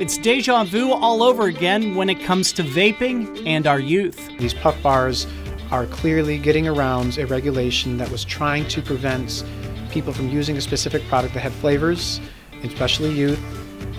It's 0.00 0.16
deja 0.16 0.64
vu 0.64 0.92
all 0.92 1.22
over 1.22 1.44
again 1.44 1.94
when 1.94 2.08
it 2.08 2.22
comes 2.22 2.54
to 2.54 2.62
vaping 2.62 3.46
and 3.46 3.66
our 3.66 3.78
youth. 3.78 4.30
These 4.38 4.54
puff 4.54 4.82
bars 4.82 5.26
are 5.70 5.84
clearly 5.84 6.38
getting 6.38 6.66
around 6.66 7.18
a 7.18 7.26
regulation 7.26 7.98
that 7.98 8.10
was 8.10 8.24
trying 8.24 8.66
to 8.68 8.80
prevent 8.80 9.44
people 9.90 10.14
from 10.14 10.30
using 10.30 10.56
a 10.56 10.60
specific 10.62 11.06
product 11.08 11.34
that 11.34 11.40
had 11.40 11.52
flavors, 11.52 12.18
especially 12.62 13.12
youth, 13.12 13.38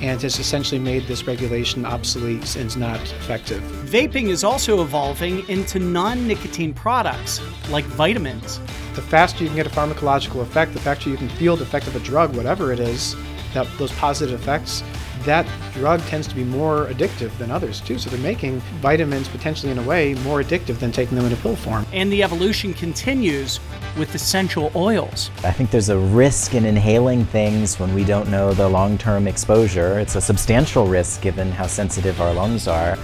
and 0.01 0.19
has 0.23 0.39
essentially 0.39 0.79
made 0.79 1.03
this 1.03 1.27
regulation 1.27 1.85
obsolete 1.85 2.55
and 2.55 2.75
not 2.79 2.99
effective. 2.99 3.61
Vaping 3.85 4.29
is 4.29 4.43
also 4.43 4.81
evolving 4.81 5.47
into 5.49 5.77
non 5.77 6.27
nicotine 6.27 6.73
products 6.73 7.39
like 7.69 7.85
vitamins. 7.85 8.59
The 8.95 9.03
faster 9.03 9.43
you 9.43 9.49
can 9.49 9.55
get 9.55 9.67
a 9.67 9.69
pharmacological 9.69 10.41
effect, 10.41 10.73
the 10.73 10.79
faster 10.79 11.11
you 11.11 11.17
can 11.17 11.29
feel 11.29 11.55
the 11.55 11.63
effect 11.63 11.85
of 11.85 11.95
a 11.95 11.99
drug, 11.99 12.35
whatever 12.35 12.73
it 12.73 12.79
is, 12.79 13.15
that 13.53 13.67
those 13.77 13.91
positive 13.93 14.41
effects, 14.41 14.81
that 15.25 15.47
drug 15.73 16.01
tends 16.01 16.27
to 16.27 16.35
be 16.35 16.43
more 16.43 16.87
addictive 16.87 17.35
than 17.37 17.51
others 17.51 17.81
too. 17.81 17.97
So 17.97 18.09
they're 18.09 18.19
making 18.19 18.59
vitamins 18.81 19.27
potentially 19.27 19.71
in 19.71 19.77
a 19.77 19.83
way 19.83 20.13
more 20.15 20.41
addictive 20.41 20.79
than 20.79 20.91
taking 20.91 21.15
them 21.15 21.25
in 21.25 21.33
a 21.33 21.37
pill 21.37 21.55
form. 21.55 21.85
And 21.93 22.11
the 22.11 22.23
evolution 22.23 22.73
continues 22.73 23.59
with 23.97 24.13
essential 24.15 24.71
oils. 24.75 25.31
I 25.43 25.51
think 25.51 25.71
there's 25.71 25.89
a 25.89 25.97
risk 25.97 26.55
in 26.55 26.65
inhaling 26.65 27.25
things 27.25 27.79
when 27.79 27.93
we 27.93 28.03
don't 28.03 28.29
know 28.29 28.53
the 28.53 28.67
long 28.67 28.97
term 28.97 29.27
exposure. 29.27 29.99
It's 29.99 30.15
a 30.15 30.21
substantial 30.21 30.87
risk 30.87 31.21
given 31.21 31.51
how 31.51 31.67
sensitive 31.67 32.21
our 32.21 32.33
lungs 32.33 32.67
are. 32.67 32.97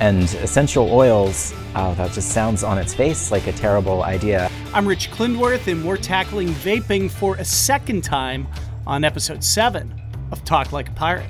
And 0.00 0.22
essential 0.22 0.90
oils, 0.90 1.52
oh, 1.74 1.94
that 1.94 2.12
just 2.12 2.30
sounds 2.30 2.64
on 2.64 2.78
its 2.78 2.94
face 2.94 3.30
like 3.30 3.46
a 3.46 3.52
terrible 3.52 4.02
idea. 4.02 4.50
I'm 4.72 4.88
Rich 4.88 5.10
Klindworth, 5.10 5.70
and 5.70 5.84
we're 5.84 5.98
tackling 5.98 6.48
vaping 6.48 7.10
for 7.10 7.36
a 7.36 7.44
second 7.44 8.02
time 8.02 8.48
on 8.86 9.04
episode 9.04 9.44
7 9.44 9.94
of 10.32 10.42
Talk 10.44 10.72
Like 10.72 10.88
a 10.88 10.92
Pirate. 10.92 11.28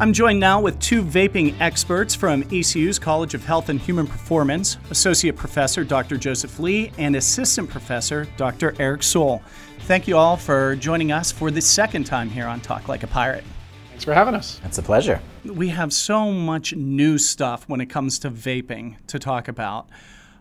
I'm 0.00 0.14
joined 0.14 0.40
now 0.40 0.62
with 0.62 0.80
two 0.80 1.04
vaping 1.04 1.54
experts 1.60 2.14
from 2.14 2.42
ECU's 2.50 2.98
College 2.98 3.34
of 3.34 3.44
Health 3.44 3.68
and 3.68 3.78
Human 3.78 4.06
Performance 4.06 4.78
Associate 4.88 5.36
Professor 5.36 5.84
Dr. 5.84 6.16
Joseph 6.16 6.58
Lee 6.58 6.90
and 6.96 7.16
Assistant 7.16 7.68
Professor 7.68 8.26
Dr. 8.38 8.74
Eric 8.78 9.02
Soule. 9.02 9.42
Thank 9.80 10.08
you 10.08 10.16
all 10.16 10.38
for 10.38 10.74
joining 10.76 11.12
us 11.12 11.30
for 11.30 11.50
the 11.50 11.60
second 11.60 12.04
time 12.04 12.30
here 12.30 12.46
on 12.46 12.62
Talk 12.62 12.88
Like 12.88 13.02
a 13.02 13.06
Pirate. 13.08 13.44
Thanks 13.90 14.04
for 14.04 14.14
having 14.14 14.34
us. 14.34 14.58
It's 14.64 14.78
a 14.78 14.82
pleasure. 14.82 15.20
We 15.44 15.68
have 15.68 15.92
so 15.92 16.32
much 16.32 16.74
new 16.74 17.18
stuff 17.18 17.68
when 17.68 17.82
it 17.82 17.90
comes 17.90 18.18
to 18.20 18.30
vaping 18.30 18.96
to 19.08 19.18
talk 19.18 19.48
about. 19.48 19.90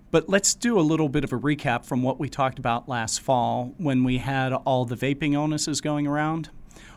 But 0.10 0.30
let's 0.30 0.56
do 0.56 0.80
a 0.80 0.82
little 0.82 1.10
bit 1.10 1.26
of 1.26 1.34
a 1.34 1.38
recap 1.38 1.86
from 1.86 2.02
what 2.02 2.18
we 2.18 2.30
talked 2.30 2.60
about 2.60 2.88
last 2.88 3.20
fall 3.20 3.74
when 3.78 4.06
we 4.06 4.20
had 4.20 4.54
all 4.54 4.86
the 4.86 4.96
vaping 4.96 5.34
illnesses 5.34 5.82
going 5.82 6.08
around. 6.08 6.50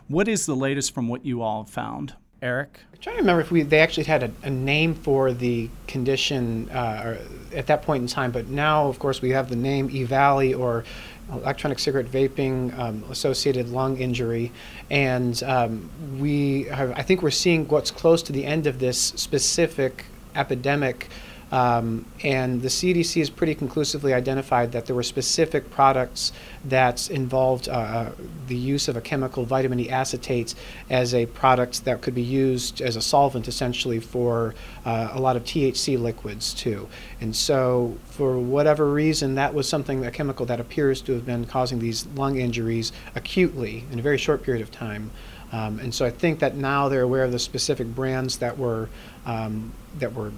What 0.07 0.29
is 0.29 0.47
the 0.47 0.55
latest 0.55 0.95
from 0.95 1.09
what 1.09 1.27
you 1.27 1.43
all 1.43 1.65
have 1.65 1.73
found? 1.73 2.15
Eric? 2.43 2.81
I'm 2.93 2.98
trying 3.01 3.17
to 3.17 3.23
remember 3.23 3.41
if 3.41 3.53
we 3.53 3.62
they 3.62 3.79
actually 3.79 4.05
had 4.05 4.25
a, 4.25 4.31
a 4.43 4.51
name 4.51 4.95
for 4.95 5.33
the 5.33 5.71
condition 5.87 6.69
uh, 6.71 7.17
at 7.55 7.69
that 7.69 7.83
point 7.83 8.03
in 8.03 8.09
time, 8.09 8.33
but 8.33 8.48
now, 8.48 8.89
of 8.89 8.98
course, 8.98 9.23
we 9.23 9.31
have 9.31 9.48
the 9.48 9.57
name 9.57 9.89
EVALI 9.89 10.59
or 10.59 10.85
electronic 11.31 11.79
cigarette 11.79 12.07
vaping 12.07 12.77
um, 12.77 13.05
associated 13.11 13.69
lung 13.69 13.97
injury, 13.98 14.51
and 14.91 15.41
um, 15.45 15.89
we 16.19 16.65
have, 16.65 16.91
I 16.98 17.03
think 17.03 17.23
we're 17.23 17.31
seeing 17.31 17.69
what's 17.69 17.93
close 17.93 18.23
to 18.25 18.33
the 18.33 18.45
end 18.45 18.67
of 18.67 18.81
this 18.81 18.98
specific 19.01 20.07
epidemic 20.35 21.09
um, 21.53 22.06
and 22.25 22.62
the 22.62 22.69
CDC 22.69 23.19
has 23.19 23.28
pretty 23.28 23.55
conclusively 23.55 24.14
identified 24.14 24.72
that 24.72 24.86
there 24.86 24.97
were 24.97 25.03
specific 25.03 25.70
products 25.70 26.33
that 26.64 27.11
involved 27.11 27.69
uh, 27.69 27.72
uh, 27.72 28.12
the 28.47 28.56
use 28.56 28.89
of 28.89 28.97
a 28.97 29.03
chemical, 29.03 29.45
vitamin 29.45 29.78
E 29.78 29.91
acetate, 29.91 30.55
as 30.89 31.14
a 31.14 31.27
product 31.27 31.84
that 31.84 32.00
could 32.00 32.14
be 32.14 32.23
used 32.23 32.80
as 32.80 32.97
a 32.97 33.03
solvent 33.03 33.48
essentially 33.48 34.00
for 34.00 34.55
uh, 34.86 35.11
a 35.12 35.20
lot 35.20 35.36
of 35.36 35.45
THC 35.45 36.01
liquids 36.01 36.55
too. 36.55 36.89
And 37.20 37.36
so, 37.36 37.98
for 38.07 38.39
whatever 38.39 38.91
reason, 38.91 39.35
that 39.35 39.52
was 39.52 39.68
something, 39.68 40.07
a 40.07 40.11
chemical 40.11 40.46
that 40.46 40.58
appears 40.58 41.02
to 41.02 41.12
have 41.12 41.27
been 41.27 41.45
causing 41.45 41.79
these 41.79 42.07
lung 42.14 42.36
injuries 42.36 42.92
acutely 43.14 43.85
in 43.92 43.98
a 43.98 44.02
very 44.02 44.18
short 44.18 44.42
period 44.42 44.62
of 44.62 44.70
time. 44.70 45.11
Um, 45.52 45.80
and 45.80 45.95
so 45.95 46.07
I 46.07 46.11
think 46.11 46.39
that 46.39 46.57
now 46.57 46.89
they're 46.89 47.02
aware 47.02 47.24
of 47.24 47.33
the 47.33 47.39
specific 47.39 47.86
brands 47.89 48.39
that 48.39 48.57
were 48.57 48.89
um, 49.27 49.74
that 49.98 50.14
were 50.14 50.33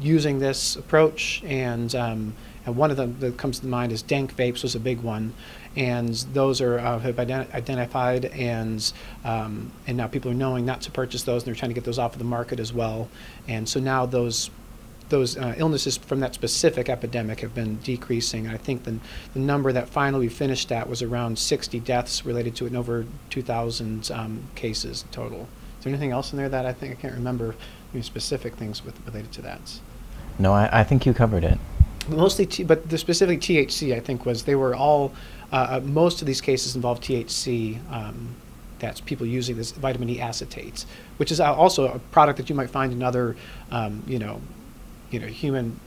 using 0.00 0.38
this 0.38 0.76
approach, 0.76 1.42
and, 1.44 1.94
um, 1.94 2.34
and 2.64 2.76
one 2.76 2.90
of 2.90 2.96
them 2.96 3.16
that 3.20 3.36
comes 3.36 3.60
to 3.60 3.66
mind 3.66 3.92
is 3.92 4.02
Dank 4.02 4.36
Vapes 4.36 4.62
was 4.62 4.74
a 4.74 4.80
big 4.80 5.00
one, 5.00 5.32
and 5.76 6.14
those 6.32 6.60
are 6.60 6.78
uh, 6.78 6.98
have 6.98 7.16
ident- 7.16 7.52
identified, 7.54 8.26
and 8.26 8.92
um, 9.24 9.70
and 9.86 9.96
now 9.96 10.06
people 10.06 10.30
are 10.30 10.34
knowing 10.34 10.64
not 10.64 10.80
to 10.82 10.90
purchase 10.90 11.22
those, 11.22 11.42
and 11.42 11.46
they're 11.46 11.58
trying 11.58 11.70
to 11.70 11.74
get 11.74 11.84
those 11.84 11.98
off 11.98 12.12
of 12.12 12.18
the 12.18 12.24
market 12.24 12.58
as 12.58 12.72
well, 12.72 13.08
and 13.46 13.68
so 13.68 13.78
now 13.78 14.06
those 14.06 14.50
those 15.08 15.36
uh, 15.36 15.54
illnesses 15.56 15.96
from 15.96 16.20
that 16.20 16.34
specific 16.34 16.88
epidemic 16.88 17.40
have 17.40 17.54
been 17.54 17.76
decreasing. 17.78 18.48
I 18.48 18.56
think 18.56 18.84
the, 18.84 18.98
the 19.34 19.40
number 19.40 19.72
that 19.72 19.88
finally 19.88 20.26
we 20.26 20.28
finished 20.28 20.72
at 20.72 20.88
was 20.88 21.02
around 21.02 21.38
60 21.38 21.80
deaths 21.80 22.24
related 22.24 22.56
to 22.56 22.64
it, 22.64 22.68
and 22.68 22.76
over 22.76 23.06
2,000 23.30 24.10
um, 24.10 24.42
cases 24.54 25.04
total. 25.12 25.48
Is 25.78 25.84
there 25.84 25.92
anything 25.92 26.10
else 26.10 26.32
in 26.32 26.38
there 26.38 26.48
that 26.48 26.66
I 26.66 26.72
think 26.72 26.92
I 26.92 27.00
can't 27.00 27.14
remember? 27.14 27.54
Any 27.92 28.02
specific 28.02 28.54
things 28.56 28.84
with 28.84 28.98
related 29.06 29.32
to 29.32 29.42
that? 29.42 29.60
No, 30.38 30.52
I, 30.52 30.80
I 30.80 30.84
think 30.84 31.06
you 31.06 31.14
covered 31.14 31.44
it. 31.44 31.58
Mostly, 32.08 32.46
t- 32.46 32.62
but 32.62 32.88
the 32.88 32.98
specific 32.98 33.40
THC, 33.40 33.94
I 33.94 34.00
think, 34.00 34.26
was 34.26 34.44
they 34.44 34.54
were 34.54 34.74
all. 34.74 35.12
Uh, 35.52 35.78
uh 35.78 35.80
most 35.84 36.20
of 36.20 36.26
these 36.26 36.40
cases 36.40 36.76
involve 36.76 37.00
THC. 37.00 37.78
Um, 37.92 38.34
that's 38.78 39.00
people 39.00 39.26
using 39.26 39.56
this 39.56 39.72
vitamin 39.72 40.10
E 40.10 40.20
acetate, 40.20 40.84
which 41.16 41.32
is 41.32 41.40
also 41.40 41.88
a 41.88 41.98
product 42.10 42.36
that 42.36 42.48
you 42.50 42.54
might 42.54 42.70
find 42.70 42.92
in 42.92 43.02
other, 43.02 43.36
um, 43.70 44.02
you 44.06 44.18
know, 44.18 44.40
you 45.10 45.20
know, 45.20 45.26
human 45.26 45.78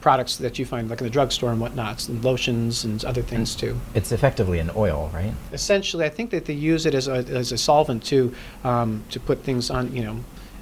products 0.00 0.36
that 0.36 0.58
you 0.58 0.66
find 0.66 0.90
like 0.90 1.00
in 1.00 1.04
the 1.04 1.10
drugstore 1.10 1.50
and 1.50 1.60
whatnot, 1.60 2.08
and 2.08 2.22
lotions 2.22 2.84
and 2.84 3.04
other 3.04 3.22
things 3.22 3.56
too. 3.56 3.78
It's 3.94 4.12
effectively 4.12 4.58
an 4.58 4.70
oil, 4.76 5.10
right? 5.12 5.32
Essentially, 5.52 6.04
I 6.04 6.10
think 6.10 6.30
that 6.30 6.44
they 6.44 6.52
use 6.52 6.86
it 6.86 6.94
as 6.94 7.08
a, 7.08 7.14
as 7.14 7.50
a 7.50 7.58
solvent 7.58 8.04
to 8.04 8.34
um, 8.64 9.02
to 9.10 9.18
put 9.18 9.42
things 9.42 9.70
on, 9.70 9.94
you 9.94 10.04
know, 10.04 10.16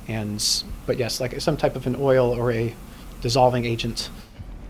and 0.09 0.65
but 0.87 0.99
yes, 0.99 1.21
like 1.21 1.41
some 1.41 1.57
type 1.57 1.77
of 1.77 1.87
an 1.87 1.97
oil 1.99 2.31
or 2.31 2.53
a 2.53 2.75
dissolving 3.21 3.65
agent. 3.65 4.11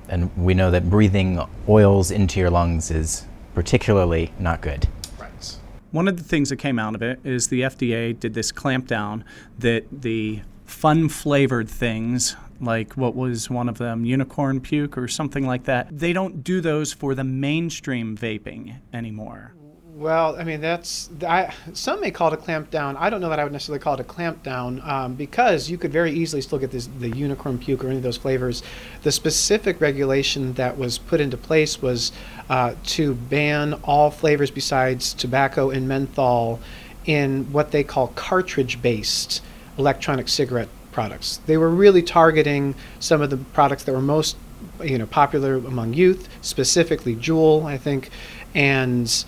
And 0.09 0.35
we 0.37 0.55
know 0.55 0.71
that 0.71 0.89
breathing 0.89 1.41
oils 1.69 2.11
into 2.11 2.41
your 2.41 2.51
lungs 2.51 2.91
is 2.91 3.27
particularly 3.55 4.33
not 4.39 4.61
good. 4.61 4.89
Right. 5.19 5.59
One 5.91 6.09
of 6.09 6.17
the 6.17 6.23
things 6.23 6.51
that 6.51 6.57
came 6.57 6.79
out 6.79 6.95
of 6.95 7.03
it 7.03 7.21
is 7.25 7.49
the 7.49 7.63
FDA 7.63 8.19
did 8.19 8.35
this 8.35 8.53
clampdown 8.53 9.25
that 9.59 9.87
the 9.91 10.43
fun 10.65 11.09
flavored 11.09 11.69
things 11.69 12.37
like 12.61 12.95
what 12.95 13.15
was 13.15 13.51
one 13.51 13.69
of 13.69 13.79
them 13.79 14.05
unicorn 14.05 14.61
puke 14.61 14.97
or 14.99 15.07
something 15.07 15.47
like 15.47 15.65
that 15.65 15.87
they 15.97 16.13
don't 16.13 16.43
do 16.43 16.61
those 16.61 16.93
for 16.93 17.15
the 17.15 17.23
mainstream 17.23 18.17
vaping 18.17 18.75
anymore 18.93 19.53
well, 19.97 20.37
I 20.39 20.45
mean, 20.45 20.61
that's 20.61 21.09
I, 21.27 21.55
some 21.73 22.03
may 22.03 22.11
call 22.11 22.29
it 22.29 22.35
a 22.35 22.37
clamp 22.37 22.71
down. 22.71 22.99
I 22.99 23.09
don't 23.09 23.23
know 23.23 23.31
that 23.31 23.41
I 23.41 23.45
would 23.45 23.53
necessarily 23.53 23.83
call 23.83 23.95
it 23.95 24.01
a 24.01 24.05
clamp 24.05 24.43
down 24.43 24.83
um, 24.85 25.15
because 25.15 25.71
you 25.71 25.79
could 25.79 25.91
very 25.91 26.13
easily 26.13 26.43
still 26.43 26.59
get 26.59 26.71
this, 26.71 26.87
the 26.99 27.09
unicorn 27.09 27.59
puke 27.59 27.83
or 27.83 27.87
any 27.87 27.97
of 27.97 28.03
those 28.03 28.19
flavors. 28.19 28.63
The 29.05 29.13
specific 29.13 29.81
regulation 29.81 30.53
that 30.55 30.77
was 30.77 30.99
put 30.99 31.23
into 31.23 31.39
place 31.39 31.81
was 31.81 32.13
uh, 32.51 32.75
to 32.85 33.15
ban 33.15 33.73
all 33.85 34.11
flavors 34.11 34.51
besides 34.51 35.15
tobacco 35.15 35.71
and 35.71 35.89
menthol 35.89 36.61
in 37.07 37.51
what 37.51 37.71
they 37.71 37.83
call 37.83 38.09
cartridge-based 38.09 39.41
electronic 39.79 40.29
cigarette 40.29 40.69
products. 40.93 41.39
They 41.47 41.57
were 41.57 41.71
really 41.71 42.03
targeting 42.03 42.75
some 43.01 43.23
of 43.23 43.31
the 43.31 43.39
products 43.39 43.85
that 43.85 43.93
were 43.93 44.03
most, 44.03 44.37
you 44.83 44.99
know, 44.99 45.07
popular 45.07 45.55
among 45.55 45.95
youth, 45.95 46.29
specifically 46.43 47.17
Juul, 47.17 47.65
I 47.65 47.79
think, 47.79 48.11
and 48.55 49.25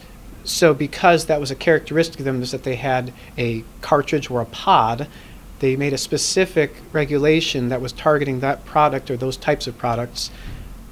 so 0.48 0.72
because 0.74 1.26
that 1.26 1.40
was 1.40 1.50
a 1.50 1.54
characteristic 1.54 2.20
of 2.20 2.24
them 2.24 2.42
is 2.42 2.52
that 2.52 2.62
they 2.62 2.76
had 2.76 3.12
a 3.36 3.64
cartridge 3.80 4.30
or 4.30 4.40
a 4.40 4.46
pod, 4.46 5.08
they 5.58 5.76
made 5.76 5.92
a 5.92 5.98
specific 5.98 6.74
regulation 6.92 7.68
that 7.68 7.80
was 7.80 7.92
targeting 7.92 8.40
that 8.40 8.64
product 8.64 9.10
or 9.10 9.16
those 9.16 9.36
types 9.36 9.66
of 9.66 9.76
products. 9.76 10.30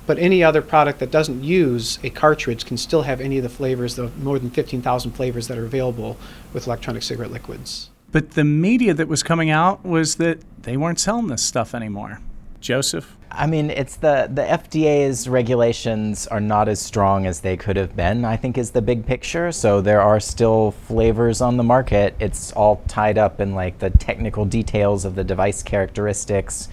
But 0.07 0.19
any 0.19 0.45
other 0.45 0.63
product 0.63 1.01
that 1.01 1.11
doesn't 1.11 1.43
use 1.43 1.99
a 2.03 2.11
cartridge 2.11 2.65
can 2.67 2.77
still 2.77 3.03
have 3.03 3.21
any 3.21 3.39
of 3.39 3.43
the 3.43 3.49
flavors, 3.49 3.97
the 3.97 4.09
more 4.19 4.39
than 4.39 4.51
15,000 4.51 5.13
flavors 5.13 5.49
that 5.49 5.59
are 5.59 5.65
available 5.65 6.17
with 6.53 6.67
electronic 6.67 7.03
cigarette 7.03 7.33
liquids. 7.33 7.91
But 8.13 8.33
the 8.33 8.45
media 8.45 8.95
that 8.95 9.09
was 9.09 9.23
coming 9.23 9.51
out 9.51 9.85
was 9.85 10.17
that 10.17 10.39
they 10.63 10.77
weren't 10.77 11.01
selling 11.01 11.27
this 11.27 11.43
stuff 11.43 11.75
anymore. 11.75 12.21
Joseph? 12.67 13.17
I 13.31 13.47
mean, 13.47 13.71
it's 13.71 13.97
the 13.97 14.29
the 14.33 14.43
FDA's 14.43 15.29
regulations 15.29 16.27
are 16.27 16.41
not 16.41 16.69
as 16.69 16.81
strong 16.81 17.25
as 17.25 17.41
they 17.41 17.57
could 17.57 17.77
have 17.77 17.95
been. 17.95 18.25
I 18.25 18.37
think 18.37 18.59
is 18.59 18.73
the 18.73 18.83
big 18.83 19.07
picture. 19.07 19.53
So 19.53 19.81
there 19.81 20.01
are 20.01 20.19
still 20.19 20.73
flavors 20.73 21.41
on 21.41 21.57
the 21.59 21.63
market. 21.63 22.17
It's 22.19 22.51
all 22.53 22.83
tied 22.89 23.19
up 23.19 23.41
in 23.41 23.55
like 23.55 23.79
the 23.79 23.91
technical 23.91 24.45
details 24.45 25.05
of 25.05 25.15
the 25.15 25.23
device 25.23 25.63
characteristics. 25.63 26.69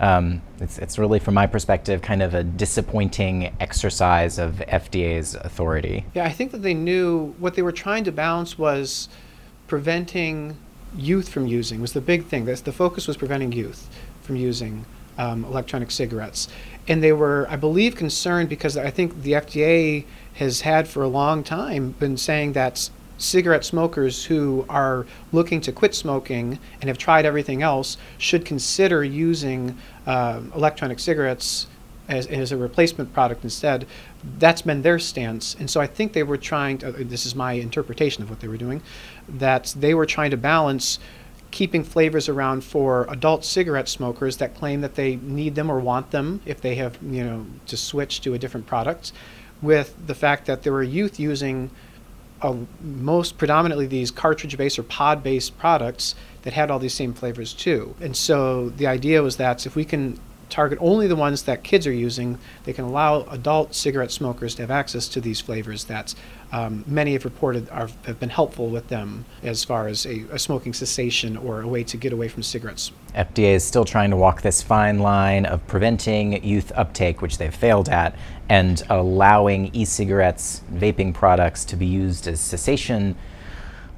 Um, 0.00 0.42
it's 0.60 0.78
it's 0.78 0.98
really, 0.98 1.18
from 1.18 1.32
my 1.34 1.46
perspective, 1.46 2.02
kind 2.02 2.22
of 2.22 2.34
a 2.34 2.44
disappointing 2.44 3.54
exercise 3.58 4.38
of 4.38 4.56
FDA's 4.68 5.34
authority. 5.34 6.04
Yeah, 6.14 6.26
I 6.26 6.30
think 6.30 6.52
that 6.52 6.62
they 6.62 6.74
knew 6.74 7.34
what 7.38 7.54
they 7.54 7.62
were 7.62 7.72
trying 7.72 8.04
to 8.04 8.12
balance 8.12 8.58
was 8.58 9.08
preventing 9.66 10.58
youth 10.94 11.28
from 11.30 11.46
using 11.46 11.80
was 11.80 11.94
the 11.94 12.00
big 12.00 12.26
thing. 12.26 12.44
That's, 12.44 12.60
the 12.60 12.72
focus 12.72 13.06
was 13.06 13.16
preventing 13.16 13.52
youth 13.52 13.88
from 14.22 14.36
using 14.36 14.84
um, 15.18 15.44
electronic 15.44 15.90
cigarettes. 15.90 16.48
And 16.86 17.02
they 17.02 17.12
were, 17.12 17.46
I 17.50 17.56
believe, 17.56 17.96
concerned 17.96 18.48
because 18.48 18.76
I 18.76 18.90
think 18.90 19.22
the 19.22 19.32
FDA 19.32 20.04
has 20.34 20.62
had 20.62 20.88
for 20.88 21.02
a 21.02 21.08
long 21.08 21.42
time 21.42 21.90
been 21.98 22.16
saying 22.16 22.52
that 22.54 22.88
cigarette 23.18 23.64
smokers 23.64 24.24
who 24.26 24.64
are 24.68 25.04
looking 25.32 25.60
to 25.60 25.72
quit 25.72 25.94
smoking 25.94 26.58
and 26.80 26.88
have 26.88 26.96
tried 26.96 27.26
everything 27.26 27.62
else 27.62 27.96
should 28.16 28.44
consider 28.44 29.02
using 29.02 29.76
uh, 30.06 30.40
electronic 30.54 31.00
cigarettes 31.00 31.66
as, 32.08 32.26
as 32.28 32.52
a 32.52 32.56
replacement 32.56 33.12
product 33.12 33.44
instead. 33.44 33.86
That's 34.38 34.62
been 34.62 34.82
their 34.82 34.98
stance. 34.98 35.56
And 35.58 35.68
so 35.68 35.80
I 35.80 35.86
think 35.86 36.12
they 36.12 36.22
were 36.22 36.38
trying 36.38 36.78
to, 36.78 36.92
this 36.92 37.26
is 37.26 37.34
my 37.34 37.52
interpretation 37.52 38.22
of 38.22 38.30
what 38.30 38.40
they 38.40 38.48
were 38.48 38.56
doing, 38.56 38.82
that 39.28 39.74
they 39.76 39.94
were 39.94 40.06
trying 40.06 40.30
to 40.30 40.36
balance 40.36 40.98
keeping 41.50 41.82
flavors 41.82 42.28
around 42.28 42.62
for 42.62 43.06
adult 43.08 43.44
cigarette 43.44 43.88
smokers 43.88 44.36
that 44.36 44.54
claim 44.54 44.80
that 44.82 44.94
they 44.94 45.16
need 45.16 45.54
them 45.54 45.70
or 45.70 45.80
want 45.80 46.10
them 46.10 46.40
if 46.44 46.60
they 46.60 46.74
have, 46.74 46.98
you 47.02 47.24
know, 47.24 47.46
to 47.66 47.76
switch 47.76 48.20
to 48.20 48.34
a 48.34 48.38
different 48.38 48.66
product, 48.66 49.12
with 49.62 49.94
the 50.06 50.14
fact 50.14 50.46
that 50.46 50.62
there 50.62 50.72
were 50.72 50.82
youth 50.82 51.18
using 51.18 51.70
most 52.80 53.36
predominantly 53.36 53.86
these 53.86 54.12
cartridge-based 54.12 54.78
or 54.78 54.84
pod-based 54.84 55.58
products 55.58 56.14
that 56.42 56.52
had 56.52 56.70
all 56.70 56.78
these 56.78 56.94
same 56.94 57.12
flavors 57.12 57.52
too. 57.52 57.96
And 58.00 58.16
so 58.16 58.68
the 58.68 58.86
idea 58.86 59.22
was 59.22 59.38
that 59.38 59.66
if 59.66 59.74
we 59.74 59.84
can 59.84 60.20
target 60.48 60.78
only 60.80 61.06
the 61.06 61.16
ones 61.16 61.42
that 61.44 61.62
kids 61.62 61.86
are 61.86 61.92
using. 61.92 62.38
They 62.64 62.72
can 62.72 62.84
allow 62.84 63.22
adult 63.30 63.74
cigarette 63.74 64.10
smokers 64.10 64.54
to 64.56 64.62
have 64.62 64.70
access 64.70 65.08
to 65.08 65.20
these 65.20 65.40
flavors 65.40 65.84
that 65.84 66.14
um, 66.50 66.84
many 66.86 67.12
have 67.12 67.24
reported 67.24 67.68
are, 67.70 67.88
have 68.06 68.18
been 68.18 68.30
helpful 68.30 68.70
with 68.70 68.88
them 68.88 69.26
as 69.42 69.64
far 69.64 69.86
as 69.86 70.06
a, 70.06 70.24
a, 70.30 70.38
smoking 70.38 70.72
cessation 70.72 71.36
or 71.36 71.60
a 71.60 71.68
way 71.68 71.84
to 71.84 71.96
get 71.98 72.12
away 72.12 72.28
from 72.28 72.42
cigarettes. 72.42 72.90
FDA 73.14 73.54
is 73.54 73.64
still 73.64 73.84
trying 73.84 74.10
to 74.10 74.16
walk 74.16 74.40
this 74.40 74.62
fine 74.62 74.98
line 74.98 75.44
of 75.44 75.66
preventing 75.66 76.42
youth 76.42 76.72
uptake, 76.74 77.20
which 77.20 77.36
they've 77.36 77.54
failed 77.54 77.90
at, 77.90 78.16
and 78.48 78.82
allowing 78.88 79.74
e 79.74 79.84
cigarettes, 79.84 80.62
vaping 80.72 81.12
products 81.12 81.66
to 81.66 81.76
be 81.76 81.86
used 81.86 82.26
as 82.26 82.40
cessation 82.40 83.14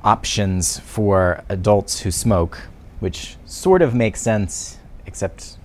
options 0.03 0.79
for 0.81 1.45
adults 1.49 2.01
who 2.01 2.11
smoke, 2.11 2.63
which 2.99 3.37
sort 3.45 3.83
of 3.83 3.95
makes 3.95 4.21
sense, 4.21 4.79
except 5.07 5.57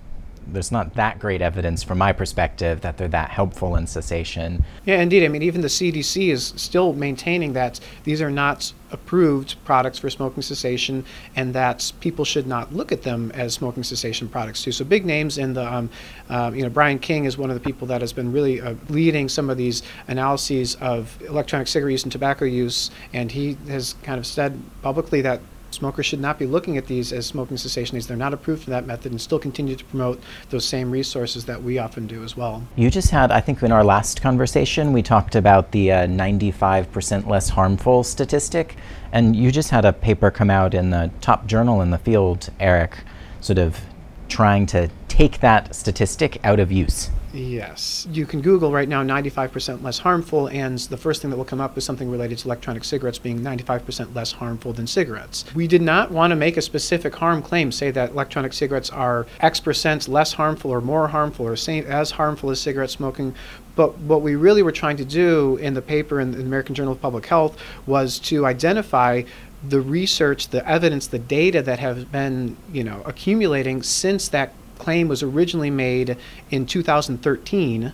there's 0.47 0.71
not 0.71 0.93
that 0.95 1.19
great 1.19 1.41
evidence 1.41 1.83
from 1.83 1.97
my 1.97 2.11
perspective 2.11 2.81
that 2.81 2.97
they're 2.97 3.07
that 3.07 3.29
helpful 3.29 3.75
in 3.75 3.87
cessation. 3.87 4.63
Yeah, 4.85 5.01
indeed. 5.01 5.23
I 5.23 5.27
mean, 5.27 5.41
even 5.41 5.61
the 5.61 5.67
CDC 5.67 6.29
is 6.29 6.53
still 6.55 6.93
maintaining 6.93 7.53
that 7.53 7.79
these 8.03 8.21
are 8.21 8.31
not 8.31 8.73
approved 8.91 9.55
products 9.65 9.97
for 9.99 10.09
smoking 10.09 10.41
cessation 10.41 11.03
and 11.35 11.53
that 11.53 11.91
people 11.99 12.23
should 12.23 12.47
not 12.47 12.73
look 12.73 12.91
at 12.91 13.01
them 13.01 13.31
as 13.33 13.53
smoking 13.53 13.83
cessation 13.83 14.29
products 14.29 14.63
too. 14.63 14.71
So 14.71 14.85
big 14.85 15.05
names 15.05 15.37
in 15.37 15.53
the, 15.53 15.71
um, 15.71 15.89
uh, 16.29 16.51
you 16.53 16.61
know, 16.61 16.69
Brian 16.69 16.99
King 16.99 17.25
is 17.25 17.37
one 17.37 17.49
of 17.49 17.55
the 17.55 17.59
people 17.59 17.87
that 17.87 18.01
has 18.01 18.13
been 18.13 18.31
really 18.31 18.61
uh, 18.61 18.75
leading 18.89 19.27
some 19.27 19.49
of 19.49 19.57
these 19.57 19.81
analyses 20.07 20.75
of 20.75 21.17
electronic 21.23 21.67
cigarette 21.67 21.91
use 21.91 22.03
and 22.03 22.11
tobacco 22.11 22.45
use, 22.45 22.91
and 23.13 23.31
he 23.31 23.57
has 23.67 23.95
kind 24.03 24.19
of 24.19 24.25
said 24.25 24.59
publicly 24.81 25.21
that 25.21 25.41
Smokers 25.75 26.05
should 26.05 26.21
not 26.21 26.39
be 26.39 26.45
looking 26.45 26.77
at 26.77 26.85
these 26.85 27.11
as 27.11 27.25
smoking 27.25 27.57
cessation 27.57 27.97
aids. 27.97 28.07
They're 28.07 28.15
not 28.15 28.33
approved 28.33 28.63
for 28.63 28.69
that 28.69 28.87
method 28.87 29.11
and 29.11 29.19
still 29.19 29.39
continue 29.39 29.75
to 29.75 29.83
promote 29.83 30.21
those 30.49 30.63
same 30.63 30.89
resources 30.89 31.43
that 31.45 31.61
we 31.61 31.77
often 31.77 32.07
do 32.07 32.23
as 32.23 32.37
well. 32.37 32.65
You 32.77 32.89
just 32.89 33.09
had, 33.09 33.29
I 33.29 33.41
think 33.41 33.61
in 33.61 33.73
our 33.73 33.83
last 33.83 34.21
conversation, 34.21 34.93
we 34.93 35.03
talked 35.03 35.35
about 35.35 35.71
the 35.73 35.91
uh, 35.91 36.07
95% 36.07 37.27
less 37.27 37.49
harmful 37.49 38.05
statistic, 38.05 38.77
and 39.11 39.35
you 39.35 39.51
just 39.51 39.69
had 39.69 39.83
a 39.83 39.91
paper 39.91 40.31
come 40.31 40.49
out 40.49 40.73
in 40.73 40.91
the 40.91 41.11
top 41.19 41.45
journal 41.45 41.81
in 41.81 41.89
the 41.89 41.97
field, 41.97 42.49
Eric, 42.61 42.99
sort 43.41 43.59
of 43.59 43.81
trying 44.29 44.65
to 44.67 44.89
take 45.09 45.41
that 45.41 45.75
statistic 45.75 46.39
out 46.45 46.61
of 46.61 46.71
use. 46.71 47.09
Yes. 47.35 48.07
You 48.11 48.25
can 48.25 48.41
Google 48.41 48.71
right 48.71 48.87
now 48.87 49.03
95% 49.03 49.83
less 49.83 49.99
harmful, 49.99 50.47
and 50.47 50.79
the 50.79 50.97
first 50.97 51.21
thing 51.21 51.29
that 51.31 51.37
will 51.37 51.45
come 51.45 51.59
up 51.59 51.77
is 51.77 51.83
something 51.83 52.09
related 52.09 52.37
to 52.39 52.47
electronic 52.47 52.85
cigarettes 52.85 53.19
being 53.19 53.41
95% 53.41 54.15
less 54.15 54.31
harmful 54.31 54.71
than 54.71 54.87
cigarettes. 54.87 55.43
We 55.53 55.67
did 55.67 55.81
not 55.81 56.11
want 56.11 56.31
to 56.31 56.35
make 56.35 56.55
a 56.55 56.61
specific 56.61 57.13
harm 57.15 57.41
claim, 57.41 57.71
say 57.71 57.91
that 57.91 58.11
electronic 58.11 58.53
cigarettes 58.53 58.89
are 58.89 59.27
X 59.41 59.59
percent 59.59 60.07
less 60.07 60.33
harmful 60.33 60.71
or 60.71 60.79
more 60.79 61.09
harmful 61.09 61.45
or 61.45 61.55
same 61.57 61.85
as 61.85 62.11
harmful 62.11 62.51
as 62.51 62.61
cigarette 62.61 62.89
smoking. 62.89 63.35
But 63.75 63.97
what 63.99 64.21
we 64.21 64.35
really 64.35 64.63
were 64.63 64.71
trying 64.71 64.95
to 64.97 65.05
do 65.05 65.57
in 65.57 65.73
the 65.73 65.81
paper 65.81 66.21
in 66.21 66.31
the 66.31 66.39
American 66.39 66.73
Journal 66.73 66.93
of 66.93 67.01
Public 67.01 67.25
Health 67.25 67.57
was 67.85 68.19
to 68.19 68.45
identify 68.45 69.23
the 69.67 69.81
research, 69.81 70.49
the 70.49 70.67
evidence, 70.69 71.07
the 71.07 71.19
data 71.19 71.61
that 71.61 71.79
have 71.79 72.11
been, 72.11 72.55
you 72.71 72.83
know, 72.83 73.01
accumulating 73.05 73.83
since 73.83 74.29
that 74.29 74.53
claim 74.77 75.07
was 75.07 75.23
originally 75.23 75.69
made 75.69 76.17
in 76.51 76.65
2013 76.65 77.93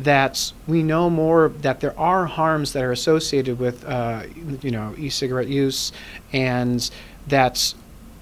that 0.00 0.52
we 0.66 0.82
know 0.82 1.08
more 1.08 1.48
that 1.60 1.80
there 1.80 1.98
are 1.98 2.26
harms 2.26 2.72
that 2.72 2.82
are 2.82 2.92
associated 2.92 3.58
with 3.58 3.84
uh, 3.84 4.24
you 4.60 4.70
know 4.70 4.94
e-cigarette 4.98 5.46
use 5.46 5.92
and 6.32 6.90
that 7.26 7.74